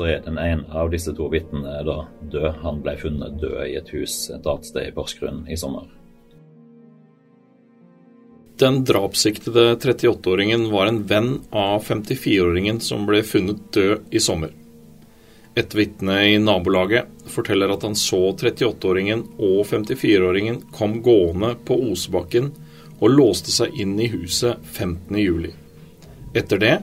er 0.06 0.24
den 0.26 0.38
ene 0.38 0.66
av 0.76 0.90
disse 0.92 1.14
to 1.16 1.30
vitnene 1.32 1.84
død. 1.86 2.50
Han 2.64 2.82
ble 2.84 2.98
funnet 3.00 3.38
død 3.42 3.62
i 3.68 3.78
et 3.80 3.92
hus 3.96 4.30
et 4.30 4.46
annet 4.46 4.68
sted 4.68 4.90
i 4.90 4.96
Porsgrunn 4.96 5.46
i 5.48 5.58
sommer. 5.60 5.88
Den 8.58 8.84
drapssiktede 8.86 9.76
38-åringen 9.76 10.70
var 10.72 10.86
en 10.88 11.02
venn 11.08 11.40
av 11.52 11.84
54-åringen 11.84 12.80
som 12.80 13.04
ble 13.06 13.20
funnet 13.24 13.74
død 13.74 14.16
i 14.16 14.20
sommer. 14.24 14.54
Et 15.56 15.76
vitne 15.76 16.16
i 16.30 16.38
nabolaget 16.40 17.28
forteller 17.32 17.74
at 17.74 17.84
han 17.84 17.98
så 18.00 18.22
38-åringen 18.32 19.26
og 19.36 19.66
54-åringen 19.68 20.62
kom 20.76 21.02
gående 21.04 21.54
på 21.68 21.76
Osebakken 21.92 22.52
og 23.02 23.12
låste 23.12 23.52
seg 23.52 23.76
inn 23.76 23.98
i 24.00 24.08
huset 24.12 24.64
15.07. 24.72 25.52
Etter 26.36 26.64
det 26.64 26.76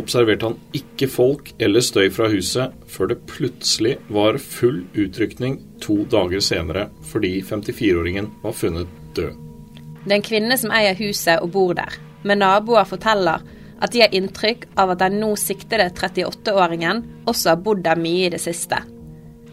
observerte 0.00 0.50
han 0.50 0.58
ikke 0.76 1.08
folk 1.08 1.54
eller 1.56 1.84
støy 1.84 2.10
fra 2.12 2.28
huset 2.32 2.76
før 2.90 3.14
det 3.14 3.22
plutselig 3.30 3.96
var 4.12 4.40
full 4.42 4.82
utrykning 4.92 5.56
to 5.80 6.02
dager 6.12 6.44
senere 6.44 6.90
fordi 7.12 7.38
54-åringen 7.48 8.28
var 8.44 8.60
funnet 8.60 9.00
død. 9.16 9.43
Det 10.04 10.12
er 10.12 10.16
en 10.18 10.26
kvinne 10.26 10.56
som 10.60 10.72
eier 10.74 10.96
huset 10.98 11.42
og 11.42 11.52
bor 11.54 11.74
der, 11.76 11.98
men 12.22 12.42
naboer 12.44 12.88
forteller 12.88 13.44
at 13.82 13.92
de 13.92 14.04
har 14.04 14.14
inntrykk 14.14 14.66
av 14.80 14.94
at 14.94 15.02
den 15.02 15.18
nå 15.20 15.34
siktede 15.40 15.90
38-åringen 15.90 17.02
også 17.30 17.54
har 17.54 17.62
bodd 17.64 17.84
der 17.84 18.00
mye 18.00 18.28
i 18.28 18.32
det 18.32 18.40
siste. 18.44 18.80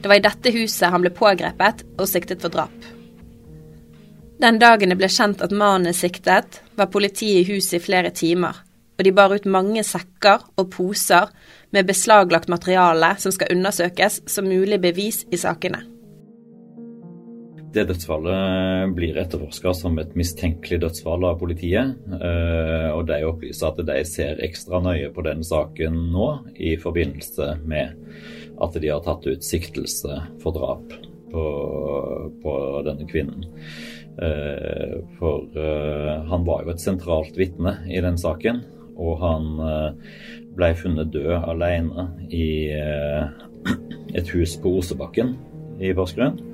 Det 0.02 0.10
var 0.10 0.20
i 0.20 0.26
dette 0.26 0.54
huset 0.56 0.90
han 0.92 1.04
ble 1.04 1.14
pågrepet 1.14 1.86
og 1.98 2.10
siktet 2.10 2.42
for 2.42 2.54
drap. 2.54 2.90
Den 4.42 4.58
dagen 4.62 4.90
det 4.90 4.98
ble 4.98 5.10
kjent 5.12 5.44
at 5.46 5.54
mannen 5.54 5.92
er 5.92 5.98
siktet, 5.98 6.62
var 6.76 6.90
politiet 6.94 7.44
i 7.44 7.54
huset 7.54 7.78
i 7.78 7.86
flere 7.86 8.10
timer 8.16 8.64
og 9.02 9.06
de 9.08 9.14
bar 9.18 9.34
ut 9.34 9.48
mange 9.50 9.82
sekker 9.82 10.44
og 10.62 10.68
poser 10.76 11.32
med 11.74 11.88
beslaglagt 11.90 12.52
materiale 12.54 13.16
som 13.24 13.34
skal 13.34 13.50
undersøkes 13.56 14.22
som 14.30 14.46
mulig 14.46 14.78
bevis 14.84 15.24
i 15.34 15.40
sakene. 15.42 15.82
Det 17.72 17.86
dødsfallet 17.88 18.92
blir 18.98 19.16
etterforska 19.22 19.72
som 19.78 19.96
et 20.02 20.12
mistenkelig 20.20 20.82
dødsfall 20.84 21.24
av 21.24 21.38
politiet. 21.40 21.94
Eh, 22.18 22.90
og 22.92 23.06
de 23.08 23.22
opplyser 23.24 23.70
at 23.70 23.80
de 23.88 23.96
ser 24.08 24.42
ekstra 24.44 24.82
nøye 24.84 25.08
på 25.16 25.24
den 25.24 25.46
saken 25.48 25.96
nå, 26.12 26.28
i 26.60 26.76
forbindelse 26.82 27.54
med 27.64 27.96
at 28.62 28.76
de 28.76 28.92
har 28.92 29.00
tatt 29.06 29.24
ut 29.24 29.48
siktelse 29.48 30.20
for 30.44 30.58
drap 30.58 30.98
på, 31.32 31.46
på 32.44 32.58
denne 32.90 33.08
kvinnen. 33.08 33.48
Eh, 34.20 35.00
for 35.16 35.48
eh, 35.56 36.12
han 36.28 36.44
var 36.44 36.66
jo 36.66 36.76
et 36.76 36.84
sentralt 36.84 37.40
vitne 37.40 37.78
i 37.88 38.04
den 38.04 38.20
saken 38.20 38.66
og 39.02 39.16
han 39.18 39.46
ble 40.54 40.68
funnet 40.78 41.14
død 41.16 41.32
alene 41.50 42.10
i 42.30 42.68
et 44.20 44.34
hus 44.36 44.60
på 44.62 44.76
Osebakken 44.78 45.38
i 45.82 45.96
Porsgrunn. 45.98 46.51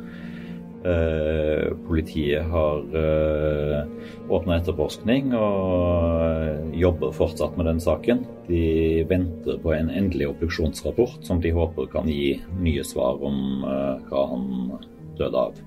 Eh, 0.86 1.72
politiet 1.88 2.46
har 2.52 2.84
åpna 4.30 4.58
etterforskning 4.60 5.32
og 5.36 6.76
jobber 6.78 7.16
fortsatt 7.16 7.58
med 7.58 7.70
den 7.72 7.82
saken. 7.84 8.22
De 8.48 9.06
venter 9.10 9.58
på 9.64 9.74
en 9.74 9.90
endelig 9.90 10.30
obduksjonsrapport 10.34 11.26
som 11.28 11.42
de 11.44 11.52
håper 11.56 11.90
kan 11.92 12.12
gi 12.12 12.38
nye 12.62 12.86
svar 12.88 13.24
om 13.26 13.66
hva 13.66 14.28
han 14.36 14.46
døde 15.18 15.48
av. 15.48 15.58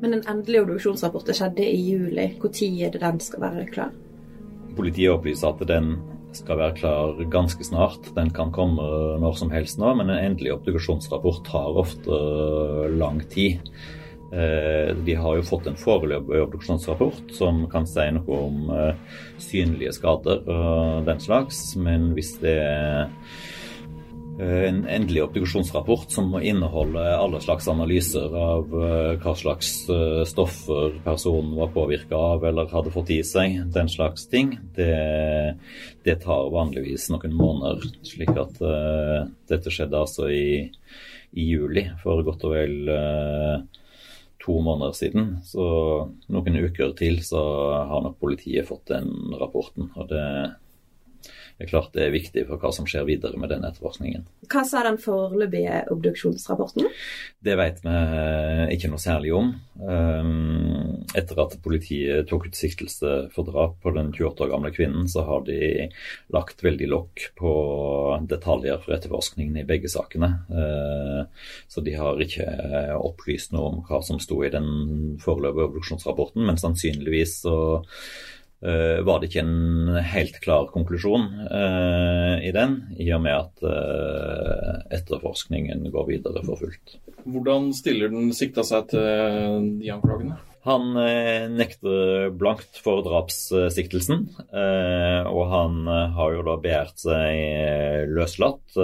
Men 0.00 0.12
den 0.12 0.24
endelige 0.28 0.66
obduksjonsrapporten 0.66 1.36
skjedde 1.36 1.64
i 1.64 1.78
juli. 1.80 2.26
Når 2.42 2.60
er 2.86 2.92
det 2.92 3.00
den 3.00 3.20
skal 3.20 3.42
være 3.46 3.66
klar? 3.72 3.94
Politiet 4.76 5.12
opplyser 5.12 5.54
at 5.54 5.68
den 5.68 5.96
skal 6.36 6.60
være 6.60 6.76
klar 6.78 7.20
ganske 7.32 7.64
snart. 7.66 8.10
Den 8.16 8.30
kan 8.34 8.52
komme 8.54 8.84
når 9.22 9.38
som 9.40 9.52
helst 9.54 9.80
nå, 9.82 9.92
men 9.98 10.10
en 10.12 10.22
endelig 10.32 10.54
obduksjonsrapport 10.56 11.44
tar 11.48 11.80
ofte 11.82 12.20
lang 12.96 13.22
tid. 13.32 13.64
Eh, 14.32 14.92
de 15.06 15.14
har 15.16 15.36
jo 15.38 15.46
fått 15.46 15.68
en 15.70 15.78
foreløpig 15.78 16.40
obduksjonsrapport 16.42 17.34
som 17.34 17.64
kan 17.72 17.86
si 17.88 18.08
noe 18.16 18.40
om 18.48 18.72
eh, 18.74 19.20
synlige 19.42 19.94
skader 20.00 20.42
og 20.44 21.06
den 21.06 21.22
slags, 21.22 21.68
men 21.78 22.10
hvis 22.16 22.34
det 22.42 22.58
er 22.64 23.06
Eh, 23.06 23.55
en 24.38 24.82
endelig 24.84 25.22
obduksjonsrapport 25.24 26.10
som 26.12 26.28
må 26.28 26.42
inneholde 26.44 27.00
alle 27.00 27.38
slags 27.40 27.68
analyser 27.72 28.34
av 28.36 28.74
eh, 28.76 29.12
hva 29.22 29.32
slags 29.38 29.70
eh, 29.88 30.24
stoffer 30.28 30.98
personen 31.04 31.54
var 31.56 31.72
påvirka 31.72 32.18
av 32.18 32.44
eller 32.44 32.68
hadde 32.68 32.92
fått 32.92 33.14
i 33.14 33.22
seg, 33.24 33.62
den 33.72 33.88
slags 33.88 34.26
ting. 34.28 34.52
Det, 34.76 35.56
det 36.04 36.18
tar 36.26 36.50
vanligvis 36.52 37.08
noen 37.14 37.32
måneder. 37.36 37.88
Slik 38.04 38.34
at 38.36 38.60
uh, 38.60 39.24
dette 39.48 39.72
skjedde 39.72 40.02
altså 40.04 40.28
i, 40.28 40.68
i, 41.32 41.46
juli, 41.46 41.86
for 42.02 42.20
godt 42.26 42.44
og 42.46 42.54
vel 42.58 42.92
uh, 42.92 43.56
to 44.42 44.58
måneder 44.60 44.94
siden. 45.00 45.32
Så 45.48 45.64
noen 46.28 46.60
uker 46.60 46.92
til 46.98 47.22
så 47.24 47.42
har 47.88 48.04
nok 48.04 48.20
politiet 48.20 48.68
fått 48.68 48.92
den 48.92 49.32
rapporten. 49.40 49.90
og 49.96 50.12
det 50.12 50.26
det 51.56 51.64
er 51.64 51.70
klart 51.70 51.94
det 51.96 52.02
er 52.04 52.12
viktig 52.12 52.42
for 52.50 52.60
hva 52.60 52.68
som 52.74 52.84
skjer 52.88 53.06
videre 53.08 53.38
med 53.40 53.48
den 53.48 53.64
etterforskningen. 53.64 54.26
Hva 54.52 54.60
sa 54.68 54.82
den 54.84 54.98
foreløpige 55.00 55.86
obduksjonsrapporten? 55.94 56.90
Det 57.40 57.54
vet 57.56 57.80
vi 57.80 57.94
ikke 58.74 58.90
noe 58.92 59.00
særlig 59.00 59.32
om. 59.32 59.54
Ehm, 59.80 61.06
etter 61.16 61.40
at 61.40 61.56
politiet 61.64 62.28
tok 62.28 62.50
ut 62.50 62.60
siktelse 62.60 63.14
for 63.32 63.48
drap 63.48 63.78
på 63.80 63.94
den 63.96 64.12
28 64.12 64.44
år 64.44 64.52
gamle 64.52 64.74
kvinnen, 64.76 65.08
så 65.08 65.24
har 65.24 65.48
de 65.48 65.88
lagt 66.36 66.60
veldig 66.66 66.90
lokk 66.92 67.26
på 67.40 67.54
detaljer 68.28 68.84
for 68.84 68.98
etterforskningen 68.98 69.56
i 69.56 69.66
begge 69.68 69.88
sakene. 69.88 70.32
Ehm, 70.52 71.24
så 71.72 71.80
de 71.80 71.96
har 71.96 72.20
ikke 72.20 72.50
opplyst 73.00 73.56
noe 73.56 73.72
om 73.72 73.84
hva 73.88 74.04
som 74.04 74.20
sto 74.20 74.42
i 74.44 74.52
den 74.52 75.16
foreløpige 75.24 75.70
obduksjonsrapporten, 75.70 76.44
men 76.44 76.60
sannsynligvis 76.60 77.40
så 77.46 77.56
var 79.06 79.20
det 79.20 79.30
ikke 79.30 79.44
en 79.44 79.98
helt 80.10 80.40
klar 80.42 80.66
konklusjon 80.72 81.28
uh, 81.50 82.36
i 82.42 82.50
den, 82.54 82.80
i 82.98 83.08
og 83.14 83.22
med 83.22 83.36
at 83.36 83.62
uh, 83.62 84.82
etterforskningen 84.96 85.86
går 85.94 86.08
videre 86.10 86.42
for 86.46 86.60
fullt. 86.64 86.96
Hvordan 87.26 87.70
stiller 87.76 88.12
den 88.12 88.32
sikta 88.36 88.64
seg 88.66 88.90
til 88.92 89.72
de 89.80 89.90
anklagene? 89.94 90.38
Han 90.66 90.96
nekter 91.54 92.32
blankt 92.34 92.80
for 92.82 92.98
drapssiktelsen, 93.06 94.24
og 94.50 95.42
han 95.52 95.76
har 96.16 96.32
jo 96.34 96.42
da 96.42 96.56
begjært 96.58 97.04
seg 97.04 98.10
løslatt. 98.10 98.74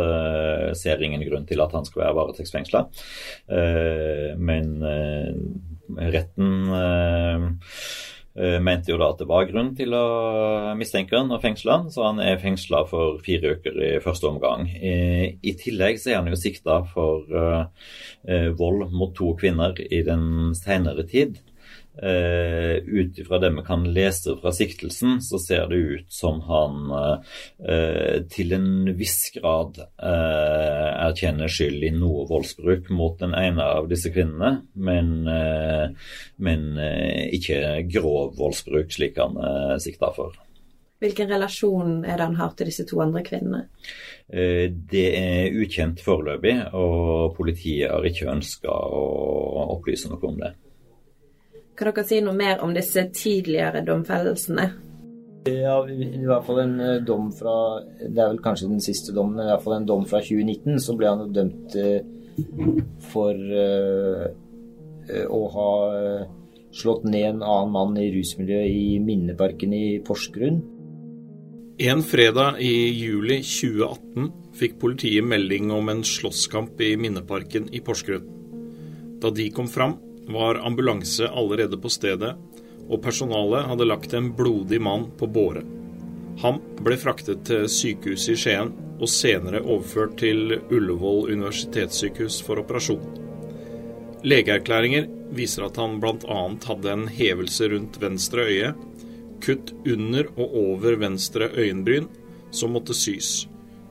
Ser 0.79 1.03
ingen 1.03 1.25
grunn 1.27 1.49
til 1.49 1.63
at 1.65 1.75
han 1.75 1.89
skal 1.89 2.05
være 2.05 2.17
varetektsfengsla. 2.21 2.85
Men 4.47 4.71
retten 6.15 6.53
Eh, 7.33 7.41
mente 8.35 8.89
jo 8.89 8.97
da 8.97 9.11
at 9.13 9.19
det 9.21 9.27
var 9.29 9.45
grunn 9.45 9.75
til 9.77 9.93
å 9.93 10.05
mistenke 10.79 11.19
han 11.19 11.33
og 11.35 11.43
fengsle 11.43 11.75
han, 11.75 11.91
så 11.93 12.07
han 12.07 12.21
er 12.25 12.41
fengsla 12.41 12.81
for 12.89 13.19
fire 13.25 13.59
uker 13.59 13.77
i 13.77 13.91
første 14.01 14.31
omgang. 14.31 14.65
I, 14.73 15.37
i 15.37 15.53
tillegg 15.61 16.01
så 16.01 16.15
er 16.15 16.21
han 16.23 16.31
jo 16.33 16.39
sikta 16.41 16.79
for 16.89 17.29
uh, 17.29 17.67
vold 18.57 18.87
mot 18.97 19.13
to 19.19 19.35
kvinner 19.37 19.77
i 19.85 20.01
den 20.07 20.55
senere 20.57 21.05
tid. 21.09 21.43
Uh, 21.93 22.81
Ut 22.89 23.19
ifra 23.19 23.39
det 23.39 23.51
vi 23.51 23.63
kan 23.67 23.83
lese 23.93 24.37
fra 24.41 24.53
siktelsen, 24.53 25.19
så 25.21 25.39
ser 25.39 25.67
det 25.69 25.77
ut 25.77 26.13
som 26.13 26.41
han 26.47 26.93
eh, 26.93 28.23
til 28.33 28.55
en 28.57 28.93
viss 28.97 29.31
grad 29.35 29.79
eh, 29.81 30.89
erkjenner 31.07 31.53
skyld 31.53 31.85
i 31.87 31.93
noe 31.95 32.25
voldsbruk 32.31 32.91
mot 32.95 33.19
den 33.21 33.37
ene 33.39 33.67
av 33.79 33.91
disse 33.91 34.13
kvinnene, 34.13 34.63
men, 34.75 35.13
men 36.37 36.65
ikke 37.33 37.83
grov 37.93 38.35
voldsbruk, 38.41 38.93
slik 38.93 39.21
han 39.21 39.39
eh, 39.39 39.77
sikta 39.83 40.13
for. 40.17 40.37
Hvilken 41.03 41.31
relasjon 41.33 42.03
er 42.07 42.19
det 42.19 42.29
han 42.31 42.39
har 42.39 42.53
til 42.57 42.71
disse 42.71 42.87
to 42.89 43.01
andre 43.03 43.25
kvinnene? 43.27 43.65
Det 44.29 45.07
er 45.19 45.57
ukjent 45.59 46.01
foreløpig, 46.05 46.55
og 46.79 47.35
politiet 47.37 47.91
har 47.91 48.07
ikke 48.07 48.31
ønska 48.31 48.71
å 48.71 49.73
opplyse 49.75 50.13
noe 50.13 50.29
om 50.29 50.39
det. 50.39 50.53
Kan 51.83 51.91
dere 51.97 52.07
si 52.07 52.21
noe 52.23 52.39
mer 52.39 52.61
om 52.63 52.71
disse 52.71 53.03
tidligere 53.11 53.81
domfellelsene? 53.83 54.69
Ja, 55.51 55.81
i 55.91 56.21
hvert 56.23 56.45
fall 56.47 56.61
en 56.63 56.77
eh, 56.79 57.01
dom 57.03 57.33
fra 57.35 57.55
Det 57.83 58.13
er 58.23 58.29
vel 58.29 58.39
kanskje 58.45 58.69
den 58.71 58.85
siste 58.85 59.11
dommen, 59.17 59.41
men 59.41 59.49
i 59.49 59.51
hvert 59.51 59.65
fall 59.65 59.75
en 59.81 59.89
dom 59.89 60.05
fra 60.07 60.21
2019. 60.23 60.79
Så 60.79 60.95
ble 60.95 61.11
han 61.11 61.25
jo 61.25 61.33
dømt 61.35 61.75
eh, 61.83 62.05
for 63.11 63.35
uh, 63.35 64.29
eh, 65.11 65.27
å 65.27 65.41
ha 65.57 65.73
slått 66.71 67.03
ned 67.11 67.27
en 67.33 67.43
annen 67.43 67.75
mann 67.75 67.99
i 67.99 68.07
rusmiljøet 68.15 68.71
i 68.71 68.87
Minneparken 69.03 69.75
i 69.75 69.99
Porsgrunn. 70.07 70.63
En 71.83 72.07
fredag 72.07 72.63
i 72.63 72.73
juli 72.95 73.41
2018 73.43 74.31
fikk 74.55 74.79
politiet 74.87 75.27
melding 75.27 75.75
om 75.75 75.91
en 75.91 76.07
slåsskamp 76.07 76.79
i 76.79 76.95
Minneparken 76.95 77.67
i 77.75 77.83
Porsgrunn. 77.83 78.31
Da 79.19 79.35
de 79.35 79.51
kom 79.51 79.67
fram, 79.67 79.99
var 80.29 80.61
ambulanse 80.67 81.29
allerede 81.29 81.79
på 81.81 81.91
stedet, 81.91 82.35
og 82.89 83.03
personalet 83.03 83.67
hadde 83.71 83.89
lagt 83.89 84.15
en 84.15 84.33
blodig 84.37 84.81
mann 84.83 85.09
på 85.19 85.27
båre. 85.27 85.63
Han 86.43 86.61
ble 86.83 86.97
fraktet 86.99 87.45
til 87.47 87.69
sykehuset 87.71 88.35
i 88.35 88.39
Skien 88.41 88.73
og 89.03 89.11
senere 89.11 89.63
overført 89.63 90.17
til 90.21 90.57
Ullevål 90.71 91.29
universitetssykehus 91.33 92.41
for 92.47 92.63
operasjon. 92.63 93.03
Legeerklæringer 94.23 95.09
viser 95.35 95.67
at 95.67 95.79
han 95.81 95.99
bl.a. 96.03 96.41
hadde 96.67 96.93
en 96.93 97.09
hevelse 97.11 97.69
rundt 97.73 97.99
venstre 98.03 98.47
øye, 98.47 98.73
kutt 99.43 99.73
under 99.89 100.29
og 100.37 100.55
over 100.61 100.97
venstre 101.01 101.51
øyenbryn 101.59 102.07
som 102.55 102.75
måtte 102.77 102.95
sys, 102.95 103.49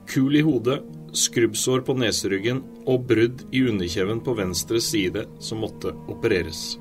kul 0.08 0.38
i 0.38 0.44
hodet, 0.44 0.80
skrubbsår 1.12 1.84
på 1.86 1.96
neseryggen 2.00 2.62
og 2.88 3.04
brudd 3.08 3.44
i 3.52 3.62
underkjeven 3.68 4.22
på 4.24 4.34
venstre 4.38 4.80
side 4.80 5.26
som 5.44 5.60
måtte 5.62 5.92
opereres. 6.10 6.72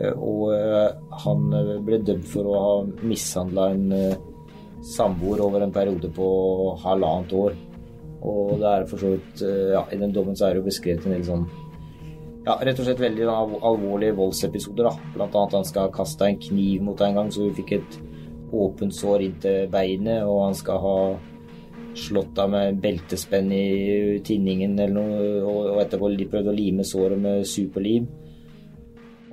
Eh, 0.00 0.12
og 0.12 0.50
eh, 0.52 0.90
han 1.24 1.46
eh, 1.56 1.76
ble 1.84 2.00
dømt 2.04 2.26
for 2.28 2.48
å 2.50 2.56
ha 2.64 2.74
mishandla 3.06 3.70
en 3.72 3.86
samboer 4.86 5.40
over 5.42 5.64
en 5.64 5.72
periode 5.72 6.10
på 6.14 6.26
halvannet 6.82 7.32
år. 7.36 7.54
Og 8.26 8.56
det 8.60 8.72
er 8.72 8.84
for 8.90 9.00
så 9.00 9.12
vidt 9.12 9.42
Ja, 9.44 9.82
i 9.92 9.98
den 10.00 10.12
dommen 10.14 10.36
så 10.36 10.46
er 10.46 10.54
det 10.54 10.62
jo 10.62 10.66
beskrevet 10.70 11.04
en 11.06 11.14
del 11.14 11.24
sånn 11.26 11.44
ja, 12.46 12.54
rett 12.64 12.78
og 12.80 12.86
slett 12.86 13.02
veldig 13.02 13.26
alvorlige 13.28 14.14
voldsepisoder. 14.16 14.86
da. 14.86 15.10
Blant 15.16 15.34
annet 15.34 15.56
han 15.58 15.66
skal 15.66 15.88
ha 15.88 15.94
kasta 15.94 16.28
en 16.28 16.38
kniv 16.38 16.84
mot 16.86 16.98
deg 16.98 17.10
en 17.10 17.18
gang, 17.18 17.32
så 17.34 17.42
hun 17.42 17.56
fikk 17.56 17.72
et 17.74 17.96
åpent 18.54 18.94
sår 18.94 19.24
inntil 19.26 19.66
beinet. 19.72 20.22
Og 20.22 20.44
han 20.44 20.54
skal 20.54 20.78
ha 20.84 20.96
slått 21.96 22.38
av 22.42 22.50
med 22.52 22.78
beltespenn 22.82 23.50
i 23.52 24.20
tinningen 24.24 24.78
eller 24.78 24.94
noe, 24.94 25.26
og 25.48 25.80
etterpå 25.82 26.12
de 26.14 26.28
prøvde 26.30 26.52
å 26.52 26.56
lime 26.56 26.86
såret 26.86 27.20
med 27.20 27.46
superlim. 27.48 28.08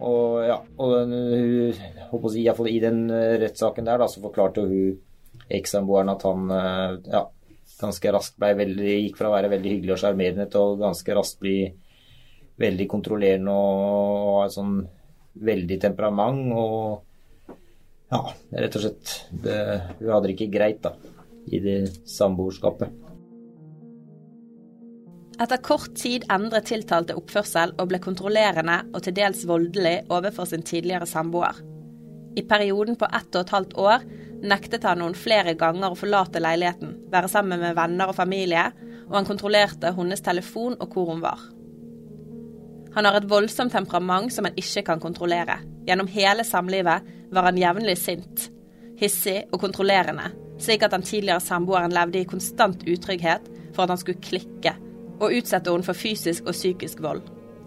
Og 0.04 0.42
ja, 0.44 0.58
og 0.82 0.94
den, 0.98 1.14
hun, 2.12 2.18
å 2.18 2.68
i 2.68 2.80
den 2.84 3.06
rettssaken 3.12 3.88
der, 3.88 4.02
da, 4.02 4.10
så 4.12 4.24
forklarte 4.24 4.66
hun 4.68 4.98
ekssamboeren 5.54 6.12
at 6.14 6.26
han 6.28 6.52
ja, 7.12 7.24
ganske 7.80 8.12
raskt 8.16 8.40
ble 8.42 8.52
veldig, 8.60 8.92
gikk 9.06 9.20
fra 9.20 9.30
å 9.30 9.36
være 9.36 9.52
veldig 9.54 9.76
hyggelig 9.76 9.96
og 9.96 10.02
sjarmerende 10.04 10.50
til 10.52 10.64
å 10.66 10.76
ganske 10.82 11.18
raskt 11.18 11.40
bli 11.44 11.58
veldig 12.62 12.88
kontrollerende 12.90 13.54
og 13.54 14.28
ha 14.28 14.44
et 14.46 14.56
sånn 14.56 14.76
veldig 15.44 15.80
temperament. 15.82 16.54
Og 16.54 17.56
ja, 18.14 18.22
rett 18.62 18.78
og 18.78 18.84
slett 18.86 19.14
det, 19.44 19.58
Hun 20.00 20.12
hadde 20.14 20.28
det 20.28 20.36
ikke 20.36 20.54
greit 20.54 20.84
da, 20.84 20.94
i 21.48 21.60
det 21.64 21.80
samboerskapet. 22.10 22.92
Etter 25.42 25.60
kort 25.66 25.96
tid 25.98 26.28
endret 26.32 26.68
tiltalte 26.70 27.16
oppførsel 27.18 27.74
og 27.82 27.90
ble 27.90 28.00
kontrollerende 28.04 28.84
og 28.94 29.02
til 29.04 29.16
dels 29.18 29.48
voldelig 29.50 30.04
overfor 30.14 30.48
sin 30.50 30.64
tidligere 30.66 31.08
samboer. 31.10 31.58
I 32.38 32.44
perioden 32.50 32.98
på 32.98 33.10
ett 33.10 33.34
og 33.34 33.42
et 33.42 33.54
halvt 33.54 33.74
år 33.82 34.06
nektet 34.44 34.86
han 34.86 35.02
noen 35.02 35.18
flere 35.18 35.56
ganger 35.58 35.94
å 35.94 35.98
forlate 35.98 36.42
leiligheten, 36.42 36.96
være 37.12 37.32
sammen 37.32 37.62
med 37.62 37.76
venner 37.78 38.12
og 38.12 38.18
familie, 38.18 38.70
og 39.10 39.18
han 39.18 39.28
kontrollerte 39.28 39.94
hennes 39.98 40.24
telefon 40.24 40.78
og 40.80 40.94
hvor 40.94 41.12
hun 41.12 41.22
var. 41.24 41.42
Han 42.94 43.08
har 43.10 43.18
et 43.18 43.30
voldsomt 43.30 43.74
temperament 43.74 44.34
som 44.34 44.46
han 44.46 44.58
ikke 44.60 44.84
kan 44.86 45.02
kontrollere. 45.02 45.58
Gjennom 45.88 46.10
hele 46.14 46.46
samlivet 46.46 47.08
var 47.34 47.50
han 47.50 47.58
jevnlig 47.58 47.98
sint, 47.98 48.50
hissig 49.00 49.40
og 49.52 49.62
kontrollerende, 49.64 50.30
slik 50.62 50.84
at 50.86 50.94
den 50.94 51.06
tidligere 51.06 51.44
samboeren 51.44 51.94
levde 51.94 52.22
i 52.22 52.30
konstant 52.30 52.84
utrygghet 52.88 53.50
for 53.74 53.86
at 53.86 53.94
han 53.94 54.02
skulle 54.02 54.24
klikke, 54.24 54.76
og 55.20 55.34
utsette 55.34 55.72
henne 55.72 55.88
for 55.88 55.98
fysisk 55.98 56.46
og 56.48 56.58
psykisk 56.58 57.02
vold. 57.04 57.24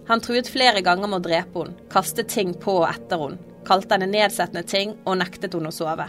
Han 0.06 0.22
truet 0.22 0.50
flere 0.50 0.82
ganger 0.86 1.10
med 1.10 1.18
å 1.20 1.26
drepe 1.26 1.62
henne, 1.62 1.88
kaste 1.90 2.22
ting 2.30 2.54
på 2.62 2.78
og 2.82 2.88
etter 2.90 3.22
henne, 3.24 3.42
kalte 3.66 3.96
henne 3.96 4.10
nedsettende 4.12 4.62
ting 4.68 4.94
og 5.04 5.18
nektet 5.18 5.56
henne 5.56 5.72
å 5.72 5.74
sove. 5.74 6.06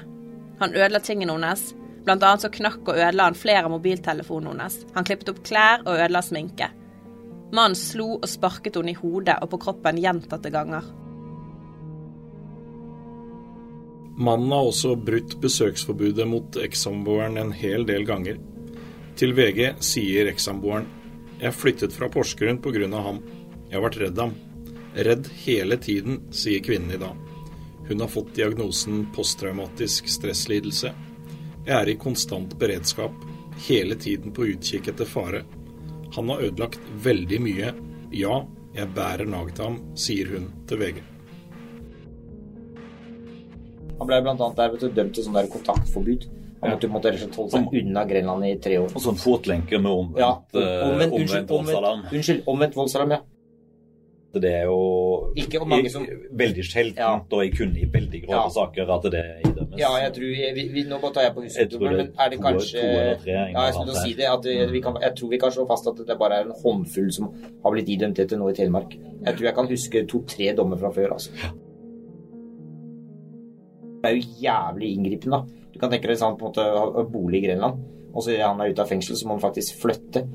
Han 0.60 0.74
ødela 0.74 1.02
tingene 1.02 1.34
hennes, 1.34 1.72
blant 2.06 2.24
annet 2.24 2.46
så 2.46 2.52
knakk 2.54 2.84
og 2.86 2.96
ødela 2.96 3.30
han 3.30 3.38
flere 3.38 3.66
av 3.66 3.74
mobiltelefonene 3.74 4.54
hennes. 4.54 4.78
Han 4.96 5.08
klippet 5.08 5.34
opp 5.34 5.42
klær 5.46 5.82
og 5.86 5.98
ødela 5.98 6.22
sminke. 6.26 6.70
Mannen 7.56 7.78
slo 7.80 8.18
og 8.18 8.30
sparket 8.30 8.78
henne 8.78 8.94
i 8.94 9.00
hodet 9.00 9.38
og 9.42 9.52
på 9.54 9.62
kroppen 9.66 10.00
gjentatte 10.02 10.52
ganger. 10.54 10.86
Mannen 14.18 14.52
har 14.52 14.66
også 14.66 14.96
brutt 14.98 15.36
besøksforbudet 15.42 16.26
mot 16.28 16.58
ekssamboeren 16.58 17.38
en 17.38 17.52
hel 17.54 17.86
del 17.86 18.06
ganger. 18.06 18.40
Til 19.18 19.34
VG 19.38 19.76
sier 19.86 20.30
ekssamboeren 20.32 20.88
jeg 21.38 21.54
flyttet 21.54 21.94
fra 21.94 22.10
Porsgrunn 22.10 22.58
pga. 22.58 22.88
ham. 22.98 23.22
Jeg 23.70 23.78
har 23.78 23.84
vært 23.84 24.00
redd 24.02 24.20
ham. 24.20 24.34
Redd 24.96 25.28
hele 25.46 25.78
tiden, 25.78 26.22
sier 26.32 26.64
kvinnen 26.66 26.96
i 26.96 26.98
dag. 26.98 27.16
Hun 27.88 28.00
har 28.02 28.08
fått 28.08 28.34
diagnosen 28.36 29.06
posttraumatisk 29.14 30.10
stresslidelse. 30.10 30.94
Jeg 31.68 31.76
er 31.76 31.90
i 31.90 31.96
konstant 31.96 32.58
beredskap, 32.60 33.14
hele 33.68 33.96
tiden 33.96 34.34
på 34.34 34.48
utkikk 34.50 34.88
etter 34.88 35.06
fare. 35.06 35.44
Han 36.16 36.30
har 36.30 36.42
ødelagt 36.42 36.80
veldig 37.04 37.42
mye. 37.42 37.74
Ja, 38.12 38.42
jeg 38.74 38.94
bærer 38.96 39.30
nag 39.30 39.54
til 39.54 39.66
ham, 39.66 39.80
sier 39.94 40.34
hun 40.34 40.50
til 40.68 40.82
VG. 40.82 41.17
Han 43.98 44.10
ble 44.10 44.20
bl.a. 44.26 44.68
dømt 45.00 45.16
til 45.16 45.26
sånn 45.26 45.38
der 45.38 45.50
kontaktforbud. 45.52 46.28
Han 46.62 46.74
måtte, 46.74 46.90
måtte 46.90 47.14
holde 47.14 47.50
seg 47.54 47.74
unna 47.82 48.04
Grenland 48.10 48.46
i 48.48 48.56
tre 48.62 48.80
år. 48.82 48.94
Og 48.94 49.02
sånn 49.04 49.18
fotlenke 49.22 49.78
med 49.78 49.94
omvendt, 49.94 50.22
ja, 50.22 50.32
omvendt, 50.58 50.86
omvendt, 50.90 51.18
unnskyld, 51.22 51.50
voldsalarm. 51.52 52.06
Unnskyld, 52.12 52.46
omvendt 52.54 52.78
voldsalarm, 52.80 53.18
ja. 53.18 53.26
Det 54.38 54.50
er 54.54 54.66
jo 54.68 55.90
som... 55.90 56.04
veldig 56.38 56.64
sjeldent, 56.66 57.00
ja. 57.00 57.14
og 57.32 57.44
jeg 57.46 57.54
kunne 57.58 57.80
i 57.82 57.88
veldig 57.94 58.20
grove 58.26 58.42
ja. 58.42 58.54
saker, 58.54 58.90
at 58.98 59.06
det 59.14 59.24
idømmes. 59.48 59.78
Ja, 59.80 59.92
jeg 60.04 60.14
tror 60.18 60.34
vi, 60.58 60.66
vi, 60.74 60.84
Nå 60.90 61.00
tar 61.06 61.28
jeg 61.28 61.36
på 61.38 61.46
huset, 61.46 61.78
men 61.82 62.02
er 62.04 62.34
det 62.34 62.40
kanskje 62.44 62.82
to 62.82 62.88
eller 62.88 63.22
tre, 63.24 63.38
Ja, 63.54 63.68
jeg 63.70 63.78
skulle 63.78 64.02
si 64.02 64.18
det. 64.18 64.28
At 64.34 64.74
vi 64.74 64.82
kan, 64.84 65.00
jeg 65.02 65.16
tror 65.20 65.32
vi 65.32 65.40
kan 65.42 65.54
slå 65.54 65.68
fast 65.70 65.90
at 65.90 66.04
det 66.10 66.20
bare 66.20 66.42
er 66.42 66.50
en 66.50 66.58
håndfull 66.64 67.10
som 67.14 67.32
har 67.64 67.74
blitt 67.74 67.90
idømt 67.96 68.20
dette 68.20 68.38
nå 68.38 68.52
i 68.52 68.58
Telemark. 68.58 68.98
Jeg 68.98 69.40
tror 69.40 69.50
jeg 69.50 69.58
kan 69.62 69.72
huske 69.72 70.04
to-tre 70.12 70.52
dommer 70.58 70.82
fra 70.82 70.94
før, 70.94 71.18
altså. 71.18 71.54
Det 73.98 74.10
er 74.10 74.18
jo 74.18 74.36
jævlig 74.44 74.92
inngripende, 74.96 75.40
da. 75.40 75.70
Du 75.74 75.80
kan 75.82 75.94
tenke 75.94 76.10
deg 76.10 76.20
sånn 76.20 76.38
på 76.38 76.50
en 76.50 76.54
måte 76.54 77.08
bolig 77.12 77.42
i 77.42 77.48
Grenland, 77.48 77.82
og 78.14 78.24
så 78.26 78.38
han 78.40 78.62
er 78.62 78.72
ute 78.74 78.84
av 78.84 78.90
fengsel, 78.90 79.18
så 79.18 79.28
må 79.28 79.38
han 79.38 79.44
faktisk 79.44 79.82
flytte. 79.82 80.26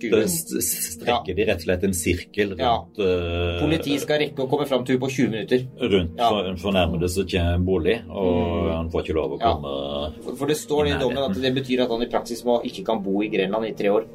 Da 0.00 0.20
strekker 0.24 1.36
de 1.36 1.44
rett 1.44 1.60
og 1.60 1.66
slett 1.66 1.82
en 1.84 1.94
sirkel 1.96 2.54
rundt 2.54 2.62
ja. 2.62 2.72
uh, 3.04 3.58
Politiet 3.60 4.00
skal 4.00 4.22
rekke 4.22 4.46
å 4.46 4.48
komme 4.48 4.64
fram 4.68 4.86
til 4.86 4.96
henne 4.96 5.02
på 5.02 5.10
20 5.12 5.32
minutter. 5.34 5.66
Rundt 5.76 6.16
ja. 6.16 6.30
for, 6.32 6.48
fornærmede 6.62 7.10
som 7.12 7.28
kommer 7.28 7.58
en 7.58 7.66
bolig, 7.66 7.98
og 8.08 8.30
mm. 8.32 8.70
han 8.72 8.90
får 8.94 9.04
ikke 9.04 9.18
lov 9.18 9.36
å 9.36 9.40
komme 9.42 9.74
ja. 9.74 10.10
for, 10.24 10.38
for, 10.38 10.48
det 10.48 10.56
står 10.62 10.92
i 10.92 10.96
dommen 11.02 11.20
at 11.26 11.36
det 11.36 11.52
betyr 11.58 11.84
at 11.84 11.92
han 11.92 12.06
i 12.06 12.10
praksis 12.12 12.40
må, 12.48 12.60
ikke 12.70 12.86
kan 12.88 13.04
bo 13.04 13.20
i 13.24 13.28
Grenland 13.32 13.68
i 13.68 13.74
tre 13.76 13.92
år. 13.92 14.08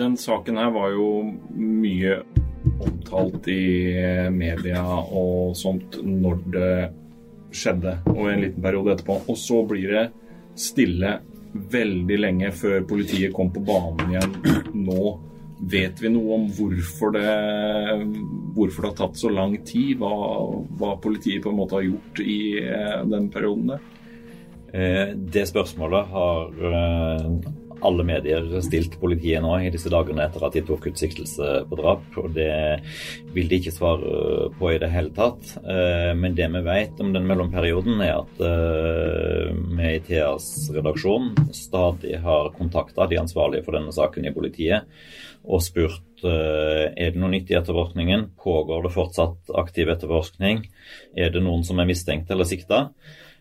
Den 0.00 0.16
saken 0.20 0.60
her 0.60 0.72
var 0.72 0.92
jo 0.96 1.10
mye 1.52 2.22
omtalt 2.80 3.48
i 3.50 3.64
media 4.34 4.82
og 4.84 5.56
sånt 5.58 6.00
når 6.04 6.42
det 6.54 6.74
skjedde, 7.56 7.96
og 8.12 8.28
en 8.30 8.44
liten 8.44 8.62
periode 8.62 8.94
etterpå. 8.94 9.18
Og 9.30 9.38
så 9.38 9.62
blir 9.68 9.96
det 9.96 10.06
stille 10.60 11.18
veldig 11.50 12.18
lenge 12.20 12.52
før 12.54 12.84
politiet 12.88 13.34
kom 13.34 13.50
på 13.54 13.62
banen 13.66 14.14
igjen. 14.14 14.36
Nå 14.86 15.16
vet 15.70 16.00
vi 16.00 16.10
noe 16.12 16.38
om 16.38 16.46
hvorfor 16.56 17.14
det, 17.16 17.30
hvorfor 18.56 18.84
det 18.84 18.90
har 18.92 18.98
tatt 19.02 19.18
så 19.20 19.32
lang 19.32 19.56
tid? 19.66 19.98
Hva, 20.00 20.12
hva, 20.80 20.94
politiet 21.02 21.42
på 21.44 21.52
en 21.52 21.58
måte 21.60 21.78
har 21.78 21.88
gjort 21.88 22.22
i 22.24 22.40
eh, 22.62 23.00
den 23.10 23.28
perioden? 23.32 23.74
Eh, 24.72 25.12
det 25.14 25.48
spørsmålet 25.50 26.14
har 26.14 26.70
eh, 26.70 27.26
alle 27.86 28.04
medier 28.06 28.46
stilt 28.64 28.96
politiet 29.00 29.42
nå 29.44 29.54
i 29.60 29.70
disse 29.72 29.92
dagene 29.92 30.24
etter 30.26 30.44
at 30.46 30.56
de 30.56 30.62
tok 30.66 30.90
ut 30.90 31.00
siktelse 31.00 31.50
på 31.68 31.78
drap. 31.78 32.04
og 32.20 32.34
Det 32.36 32.52
vil 33.34 33.50
de 33.50 33.60
ikke 33.60 33.74
svare 33.74 34.50
på 34.58 34.72
i 34.72 34.80
det 34.82 34.90
hele 34.92 35.14
tatt. 35.16 35.54
Eh, 35.60 36.12
men 36.18 36.36
det 36.38 36.50
vi 36.54 36.64
vet 36.66 37.00
om 37.00 37.14
den 37.14 37.28
mellomperioden, 37.30 38.00
er 38.04 38.20
at 38.20 38.44
eh, 38.50 39.56
vi 39.78 39.94
i 39.96 40.04
TAs 40.06 40.70
redaksjon 40.74 41.32
stadig 41.56 42.20
har 42.24 42.52
kontakta 42.56 43.08
de 43.10 43.20
ansvarlige 43.20 43.66
for 43.66 43.78
denne 43.78 43.94
saken 43.94 44.28
i 44.28 44.34
politiet 44.34 44.88
og 45.48 45.62
spurt 45.64 46.24
eh, 46.26 46.90
er 46.92 47.14
det 47.14 47.20
noe 47.20 47.32
nytt 47.32 47.50
i 47.50 47.56
etterforskningen. 47.58 48.26
Pågår 48.40 48.84
det 48.84 48.94
fortsatt 48.94 49.52
aktiv 49.56 49.88
etterforskning? 49.92 50.66
Er 51.16 51.32
det 51.32 51.42
noen 51.44 51.64
som 51.66 51.80
er 51.80 51.88
mistenkt 51.88 52.30
eller 52.32 52.48
sikta? 52.48 52.88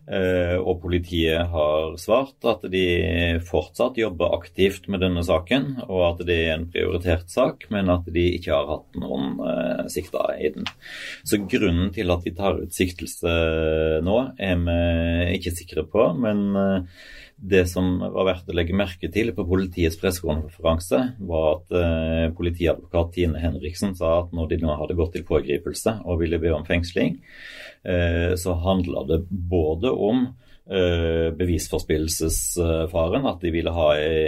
Eh, 0.09 0.55
og 0.57 0.79
politiet 0.81 1.51
har 1.51 1.93
svart 2.01 2.45
at 2.49 2.63
de 2.73 2.85
fortsatt 3.45 3.99
jobber 4.01 4.33
aktivt 4.39 4.87
med 4.89 5.03
denne 5.03 5.21
saken, 5.25 5.83
og 5.85 6.01
at 6.07 6.23
det 6.25 6.37
er 6.47 6.55
en 6.55 6.65
prioritert 6.73 7.29
sak, 7.29 7.67
men 7.69 7.91
at 7.93 8.09
de 8.09 8.25
ikke 8.39 8.55
har 8.55 8.65
hatt 8.71 8.97
noen 8.97 9.37
uh, 9.37 9.85
sikta 9.91 10.31
i 10.41 10.49
den. 10.55 10.65
Så 11.21 11.43
grunnen 11.45 11.93
til 11.93 12.09
at 12.09 12.25
de 12.25 12.33
tar 12.33 12.57
ut 12.57 12.73
siktelse 12.73 13.35
nå, 14.05 14.17
er 14.41 14.57
vi 14.65 14.81
ikke 15.37 15.53
sikre 15.59 15.85
på. 15.85 16.09
Men 16.17 16.45
uh, 16.57 17.05
det 17.37 17.67
som 17.69 18.01
var 18.01 18.31
verdt 18.31 18.49
å 18.49 18.57
legge 18.57 18.75
merke 18.75 19.13
til 19.13 19.29
på 19.37 19.45
politiets 19.47 19.95
pressekonferanse, 20.01 21.05
var 21.29 21.45
at 21.53 22.33
politiadvokat 22.35 23.13
Tine 23.15 23.39
Henriksen 23.39 23.93
sa 23.95 24.17
at 24.25 24.33
når 24.35 24.49
de 24.51 24.57
nå 24.65 24.75
hadde 24.75 24.97
gått 24.97 25.13
til 25.15 25.23
pågripelse 25.29 26.01
og 26.03 26.19
ville 26.19 26.41
be 26.41 26.51
om 26.51 26.67
fengsling, 26.67 27.15
Eh, 27.19 27.68
så 28.35 28.53
handla 28.53 29.03
det 29.03 29.19
både 29.29 29.89
om 29.89 30.25
eh, 30.25 30.48
bevisforspillelsesfaren, 30.69 33.25
at 33.25 33.41
de 33.41 33.49
ville 33.53 33.71
ha 33.73 33.97
i, 33.97 34.25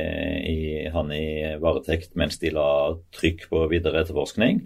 i, 0.49 0.87
han 0.89 1.11
i 1.13 1.57
varetekt 1.61 2.15
mens 2.17 2.39
de 2.41 2.49
la 2.55 2.97
trykk 3.13 3.43
på 3.51 3.67
videre 3.69 4.01
etterforskning, 4.01 4.63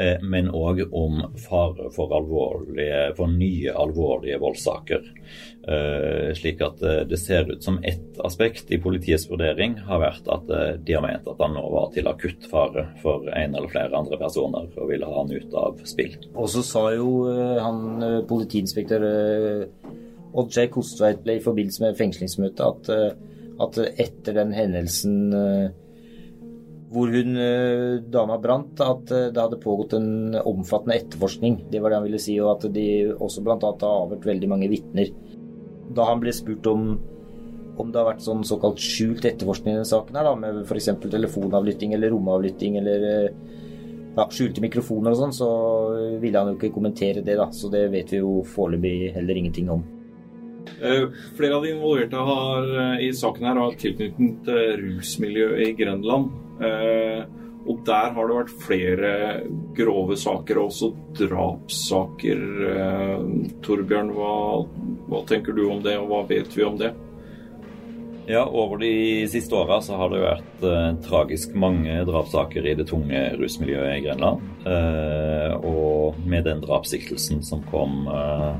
eh, 0.00 0.16
men 0.24 0.48
òg 0.48 0.80
om 0.88 1.20
fare 1.42 1.90
for, 1.92 2.08
alvorlige, 2.16 3.12
for, 3.18 3.28
nye 3.28 3.68
alvorlige 3.76 4.40
voldssaker. 4.40 5.04
Slik 6.38 6.62
at 6.64 6.80
det 7.10 7.18
ser 7.20 7.44
ut 7.50 7.62
som 7.62 7.78
ett 7.84 8.18
aspekt 8.24 8.70
i 8.72 8.80
politiets 8.80 9.28
vurdering 9.28 9.76
har 9.84 10.00
vært 10.00 10.24
at 10.32 10.48
de 10.80 10.92
har 10.96 11.04
ment 11.04 11.28
at 11.28 11.36
han 11.44 11.52
nå 11.52 11.60
var 11.74 11.92
til 11.92 12.08
akutt 12.08 12.48
fare 12.48 12.96
for 13.02 13.28
en 13.28 13.52
eller 13.52 13.68
flere 13.68 13.92
andre 13.98 14.16
personer 14.16 14.72
og 14.78 14.88
ville 14.88 15.04
ha 15.04 15.12
han 15.18 15.28
ut 15.34 15.52
av 15.60 15.76
spill. 15.84 16.16
Og 16.32 16.48
så 16.48 16.62
sa 16.64 16.96
jo 16.96 17.28
han 17.60 18.00
politiinspektør 18.30 19.04
Oddgeir 20.36 20.70
Kostveit 20.72 21.20
ble 21.24 21.38
i 21.38 21.44
forbindelse 21.44 21.84
med 21.84 21.98
fengslingsmøtet 21.98 22.64
at, 22.64 22.88
eh, 22.92 23.12
at 23.64 23.78
etter 24.04 24.36
den 24.36 24.54
hendelsen 24.56 25.18
eh, 25.34 25.68
hvor 26.92 27.12
hun 27.12 27.36
eh, 27.36 27.98
dama 28.12 28.38
brant, 28.40 28.80
at 28.80 29.08
det 29.08 29.36
hadde 29.36 29.60
pågått 29.60 29.96
en 29.98 30.38
omfattende 30.40 30.96
etterforskning. 30.96 31.62
Det 31.72 31.82
var 31.82 31.92
det 31.92 32.00
han 32.00 32.08
ville 32.08 32.22
si, 32.22 32.38
og 32.40 32.54
at 32.56 32.68
de 32.72 32.88
også 33.12 33.44
bl.a. 33.44 33.58
har 33.60 34.04
avhørt 34.06 34.28
veldig 34.28 34.48
mange 34.48 34.70
vitner. 34.72 35.12
Da 35.96 36.08
han 36.08 36.22
ble 36.22 36.32
spurt 36.36 36.64
om, 36.70 36.88
om 37.78 37.92
det 37.92 38.00
har 38.00 38.08
vært 38.08 38.24
sånn 38.24 38.40
såkalt 38.46 38.80
skjult 38.80 39.28
etterforskning 39.28 39.74
i 39.74 39.78
denne 39.80 39.90
saken, 39.90 40.16
her 40.16 40.30
da, 40.30 40.34
med 40.40 40.62
f.eks. 40.64 40.90
telefonavlytting 41.04 41.92
eller 41.96 42.12
romavlytting 42.14 42.80
eller 42.80 43.06
ja, 44.16 44.24
skjulte 44.24 44.64
mikrofoner 44.64 45.12
og 45.12 45.20
sånn, 45.20 45.36
så 45.36 45.50
ville 46.22 46.40
han 46.40 46.54
jo 46.54 46.56
ikke 46.56 46.72
kommentere 46.74 47.20
det, 47.20 47.36
da. 47.36 47.50
Så 47.52 47.68
det 47.72 47.84
vet 47.92 48.16
vi 48.16 48.24
jo 48.24 48.40
foreløpig 48.48 49.12
heller 49.18 49.44
ingenting 49.44 49.68
om. 49.76 49.84
Eh, 50.82 51.08
flere 51.36 51.56
av 51.56 51.62
de 51.62 51.70
involverte 51.70 52.16
har, 52.16 52.68
eh, 52.80 53.08
i 53.08 53.12
saken 53.12 53.46
her 53.46 53.56
har 53.56 53.72
tilknytning 53.72 54.44
til 54.44 54.76
rusmiljøet 54.82 55.66
i 55.66 55.72
Grenland. 55.72 56.30
Eh, 56.62 57.24
og 57.68 57.84
der 57.84 58.14
har 58.14 58.28
det 58.28 58.36
vært 58.36 58.60
flere 58.64 59.42
grove 59.76 60.16
saker, 60.16 60.58
og 60.58 60.70
også 60.70 60.94
drapssaker. 61.18 62.40
Torbjørn, 63.60 64.14
hva, 64.16 64.66
hva 65.08 65.26
tenker 65.26 65.52
du 65.52 65.68
om 65.68 65.82
det, 65.82 65.98
og 65.98 66.08
hva 66.08 66.22
vet 66.28 66.56
vi 66.56 66.64
om 66.64 66.78
det? 66.78 66.94
Ja, 68.30 68.44
Over 68.44 68.78
de 68.78 69.28
siste 69.28 69.54
åra 69.56 69.78
har 69.80 70.10
det 70.12 70.18
vært 70.20 70.64
eh, 70.68 70.88
tragisk 71.00 71.54
mange 71.56 71.94
drapssaker 72.04 72.66
i 72.68 72.74
det 72.76 72.84
tunge 72.90 73.22
rusmiljøet 73.40 73.94
i 73.94 74.02
Grenland. 74.04 74.42
Eh, 74.68 75.54
og 75.64 76.18
med 76.28 76.44
den 76.44 76.60
drapssiktelsen 76.60 77.40
som 77.40 77.62
kom 77.70 78.04
eh, 78.12 78.58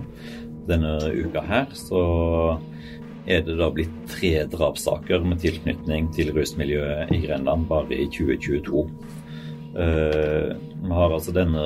denne 0.69 0.99
uka 1.11 1.43
her, 1.49 1.73
så 1.77 2.03
er 3.29 3.43
det 3.45 3.59
da 3.59 3.69
blitt 3.73 3.93
tre 4.09 4.33
drapssaker 4.49 5.25
med 5.27 5.43
tilknytning 5.43 6.09
til 6.17 6.33
rusmiljøet 6.37 7.13
i 7.13 7.21
Grenland 7.27 7.67
bare 7.69 7.97
i 7.97 8.07
2022. 8.09 8.87
Uh, 9.79 10.57
vi 10.57 10.95
har 10.97 11.13
altså 11.13 11.35
denne 11.37 11.65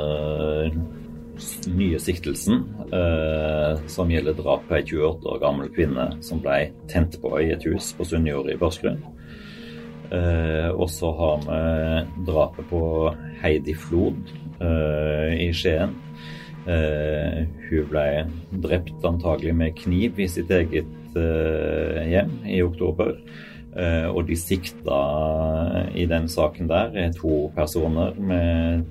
nye 1.73 2.01
siktelsen 2.03 2.65
uh, 2.91 3.79
som 3.91 4.11
gjelder 4.11 4.37
drap 4.37 4.67
på 4.69 4.77
ei 4.77 4.85
28 4.85 5.31
år 5.33 5.41
gammel 5.43 5.71
kvinne 5.73 6.09
som 6.25 6.43
ble 6.43 6.73
tent 6.91 7.17
på 7.23 7.33
i 7.41 7.53
et 7.55 7.65
hus 7.71 7.93
på 7.97 8.07
Sunnjord 8.11 8.51
i 8.51 8.59
Porsgrunn. 8.59 9.01
Uh, 10.13 10.75
og 10.75 10.91
så 10.93 11.13
har 11.17 11.47
vi 11.47 12.25
drapet 12.27 12.69
på 12.73 12.83
Heidi 13.43 13.75
Flod 13.79 14.39
i 14.63 15.49
Skien 15.57 15.97
Uh, 16.63 17.43
hun 17.67 17.87
ble 17.91 18.05
drept 18.63 19.07
antagelig 19.07 19.55
med 19.59 19.75
kniv 19.81 20.21
i 20.23 20.29
sitt 20.31 20.51
eget 20.55 21.17
uh, 21.17 21.99
hjem 22.07 22.37
i 22.47 22.61
oktober. 22.63 23.17
Uh, 23.73 24.13
og 24.13 24.27
de 24.29 24.37
sikta 24.37 24.99
i 25.97 26.05
den 26.07 26.29
saken 26.31 26.69
der 26.71 26.95
er 26.95 27.15
to 27.17 27.49
personer 27.57 28.15
med 28.21 28.85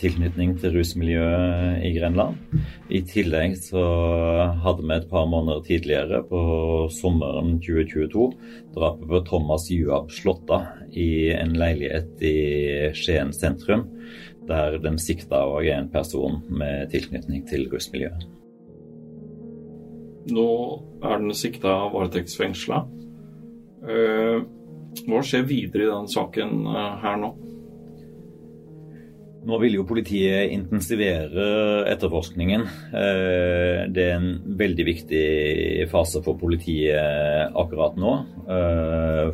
tilknytning 0.00 0.56
til 0.60 0.74
rusmiljøet 0.76 1.84
i 1.86 1.92
Grenland. 1.94 2.36
I 2.92 3.00
tillegg 3.08 3.56
så 3.60 3.84
hadde 4.64 4.84
vi 4.84 4.96
et 4.96 5.08
par 5.10 5.28
måneder 5.30 5.62
tidligere, 5.64 6.22
på 6.28 6.40
sommeren 6.92 7.58
2022, 7.62 8.26
drapet 8.76 9.08
på 9.12 9.22
Thomas 9.28 9.68
Juab 9.72 10.10
Slåtta 10.12 10.62
i 10.90 11.30
en 11.36 11.54
leilighet 11.56 12.24
i 12.24 12.36
Skien 12.96 13.32
sentrum 13.36 13.86
der 14.50 14.78
den 14.82 14.98
sikta 15.00 15.44
òg 15.46 15.68
er 15.68 15.80
en 15.80 15.90
person 15.92 16.40
med 16.50 16.90
tilknytning 16.92 17.46
til 17.48 17.68
rusmiljøet. 17.72 18.26
Nå 20.30 20.48
er 21.02 21.22
den 21.22 21.34
sikta 21.34 21.76
varetektsfengsla. 21.94 22.82
Eh, 23.90 24.42
hva 25.06 25.22
skjer 25.24 25.46
videre 25.48 25.86
i 25.86 25.92
den 25.92 26.10
saken 26.10 26.66
eh, 26.68 26.92
her 27.04 27.16
nå? 27.22 27.30
Nå 29.40 29.56
vil 29.62 29.78
jo 29.78 29.86
politiet 29.88 30.52
intensivere 30.52 31.44
etterforskningen. 31.88 32.66
Eh, 32.92 33.78
det 33.88 34.04
er 34.04 34.18
en 34.18 34.56
veldig 34.60 34.84
viktig 34.84 35.24
fase 35.92 36.20
for 36.26 36.36
politiet 36.40 37.56
akkurat 37.56 37.96
nå. 37.96 38.12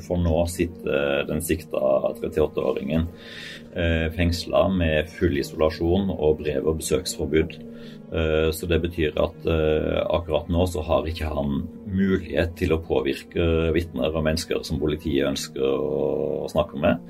For 0.07 0.21
nå 0.23 0.45
sitter 0.53 1.27
den 1.27 1.43
sikta 1.43 1.81
38-åringen 2.13 3.09
Eh, 3.77 4.11
fengsla 4.17 4.69
med 4.73 5.11
full 5.13 5.37
isolasjon 5.37 6.09
og 6.15 6.39
brev- 6.41 6.65
og 6.65 6.79
besøksforbud. 6.79 7.59
Eh, 8.09 8.49
så 8.49 8.69
det 8.71 8.79
betyr 8.81 9.19
at 9.21 9.49
eh, 9.53 9.99
akkurat 10.01 10.49
nå 10.49 10.65
så 10.65 10.81
har 10.87 11.05
ikke 11.05 11.29
han 11.29 11.67
mulighet 11.85 12.55
til 12.57 12.73
å 12.73 12.81
påvirke 12.81 13.75
vitner 13.77 14.17
og 14.17 14.25
mennesker 14.25 14.65
som 14.65 14.81
politiet 14.81 15.29
ønsker 15.29 15.61
å 15.61 16.49
snakke 16.49 16.81
med. 16.81 17.05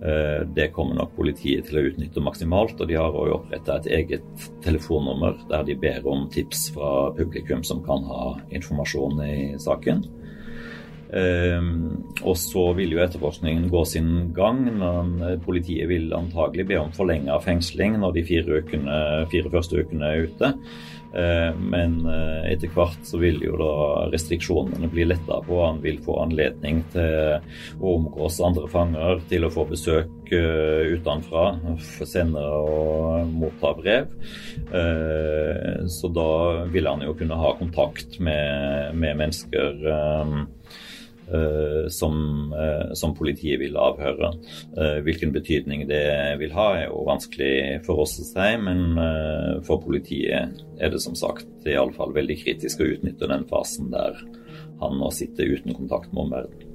Det 0.00 0.66
kommer 0.74 0.98
nok 0.98 1.14
politiet 1.16 1.68
til 1.68 1.78
å 1.78 1.84
utnytte 1.86 2.20
maksimalt, 2.20 2.76
og 2.82 2.90
de 2.90 2.96
har 2.98 3.14
òg 3.14 3.30
oppretta 3.38 3.78
et 3.78 3.86
eget 4.00 4.44
telefonnummer 4.64 5.38
der 5.48 5.62
de 5.64 5.76
ber 5.80 6.04
om 6.10 6.26
tips 6.34 6.66
fra 6.74 6.90
publikum 7.16 7.62
som 7.64 7.80
kan 7.86 8.04
ha 8.10 8.34
informasjon 8.52 9.22
i 9.24 9.36
saken. 9.62 10.02
Um, 11.14 12.00
og 12.26 12.34
så 12.40 12.64
vil 12.74 12.96
jo 12.96 13.02
etterforskningen 13.04 13.68
gå 13.70 13.84
sin 13.86 14.32
gang. 14.34 14.64
Men 14.66 15.12
eh, 15.22 15.36
politiet 15.42 15.86
vil 15.90 16.10
antagelig 16.16 16.66
be 16.72 16.80
om 16.80 16.90
forlenga 16.94 17.36
fengsling 17.44 18.00
når 18.02 18.16
de 18.16 18.24
fire, 18.26 18.62
ukene, 18.62 18.96
fire, 19.30 19.52
første 19.52 19.84
ukene 19.84 20.10
er 20.10 20.26
ute. 20.26 20.50
Uh, 21.14 21.54
men 21.60 22.00
uh, 22.08 22.42
etter 22.50 22.72
hvert 22.74 23.04
så 23.06 23.20
vil 23.22 23.38
jo 23.44 23.54
da 23.60 23.74
restriksjonene 24.10 24.88
bli 24.90 25.06
letta 25.06 25.38
på. 25.46 25.60
Han 25.62 25.78
vil 25.84 26.00
få 26.02 26.16
anledning 26.24 26.82
til 26.90 27.38
å 27.78 27.94
omgås 28.00 28.40
andre 28.42 28.66
fanger, 28.72 29.22
til 29.30 29.46
å 29.46 29.52
få 29.54 29.66
besøk 29.70 30.32
uh, 30.34 30.82
utenfra, 30.90 31.46
sende 32.02 32.42
og 32.42 33.30
motta 33.30 33.74
brev. 33.78 34.10
så 35.94 36.08
da 36.10 36.30
vil 36.72 36.88
han 36.88 37.02
jo 37.04 37.14
kunne 37.18 37.38
ha 37.38 37.52
kontakt 37.58 38.18
med, 38.18 38.94
med 38.98 39.18
mennesker. 39.20 39.84
Uh, 41.24 41.88
som, 41.88 42.52
uh, 42.52 42.92
som, 42.92 43.14
politiet 43.16 43.56
vil 43.60 43.78
avhøre. 43.80 44.28
Uh, 44.76 44.98
hvilken 45.06 45.32
betydning 45.32 45.86
det 45.88 46.04
vil 46.36 46.52
ha, 46.52 46.66
er 46.76 46.90
jo 46.90 47.00
vanskelig 47.06 47.80
for 47.86 48.02
oss 48.04 48.18
å 48.20 48.26
si, 48.28 48.50
men 48.60 48.98
for 49.64 49.80
politiet 49.80 50.52
er 50.76 50.92
det 50.92 51.00
som 51.00 51.16
sagt 51.16 51.64
i 51.64 51.78
alle 51.80 51.96
fall 51.96 52.12
veldig 52.12 52.36
kritisk 52.42 52.82
å 52.82 52.90
utnytte 52.92 53.30
den 53.30 53.48
fasen 53.48 53.88
der 53.94 54.20
han 54.82 54.98
nå 55.00 55.08
sitter 55.14 55.48
uten 55.48 55.72
kontakt 55.72 56.12
med 56.12 56.26
omverdenen. 56.26 56.70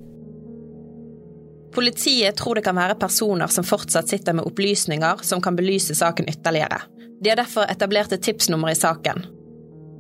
Politiet 1.76 2.40
tror 2.40 2.58
det 2.58 2.66
kan 2.66 2.80
være 2.80 2.98
personer 2.98 3.52
som 3.54 3.68
fortsatt 3.68 4.10
sitter 4.10 4.34
med 4.34 4.50
opplysninger 4.50 5.22
som 5.30 5.44
kan 5.46 5.58
belyse 5.60 5.94
saken 5.96 6.32
ytterligere. 6.32 6.82
De 7.22 7.30
har 7.30 7.38
derfor 7.38 7.70
etablert 7.70 8.16
et 8.16 8.26
tipsnummer 8.26 8.74
i 8.74 8.80
saken. 8.80 9.22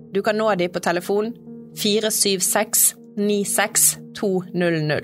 Du 0.09 0.23
kan 0.25 0.39
nå 0.39 0.49
dem 0.57 0.73
på 0.73 0.81
telefon 0.81 1.35
476 1.77 2.95
96200. 3.19 4.99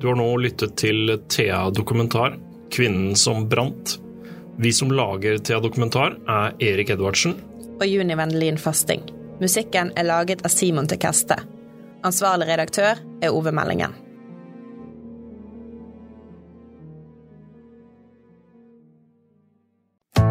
Du 0.00 0.06
har 0.10 0.18
nå 0.18 0.26
lyttet 0.36 0.76
til 0.76 1.18
Thea 1.28 1.70
Dokumentar, 1.70 2.36
'Kvinnen 2.70 3.14
som 3.16 3.48
brant'. 3.48 3.98
Vi 4.58 4.72
som 4.72 4.90
lager 4.90 5.38
Thea 5.38 5.60
Dokumentar, 5.60 6.16
er 6.28 6.52
Erik 6.60 6.90
Edvardsen. 6.90 7.34
Og 7.80 7.86
Juni 7.86 8.14
Vendelin 8.14 8.58
Fasting. 8.58 9.02
Musikken 9.40 9.92
er 9.96 10.04
laget 10.04 10.44
av 10.44 10.48
Simon 10.48 10.88
Tekeste. 10.88 11.36
Ansvarlig 12.04 12.48
redaktør 12.48 13.00
er 13.22 13.32
Ove 13.32 13.52
Meldingen. 13.52 13.92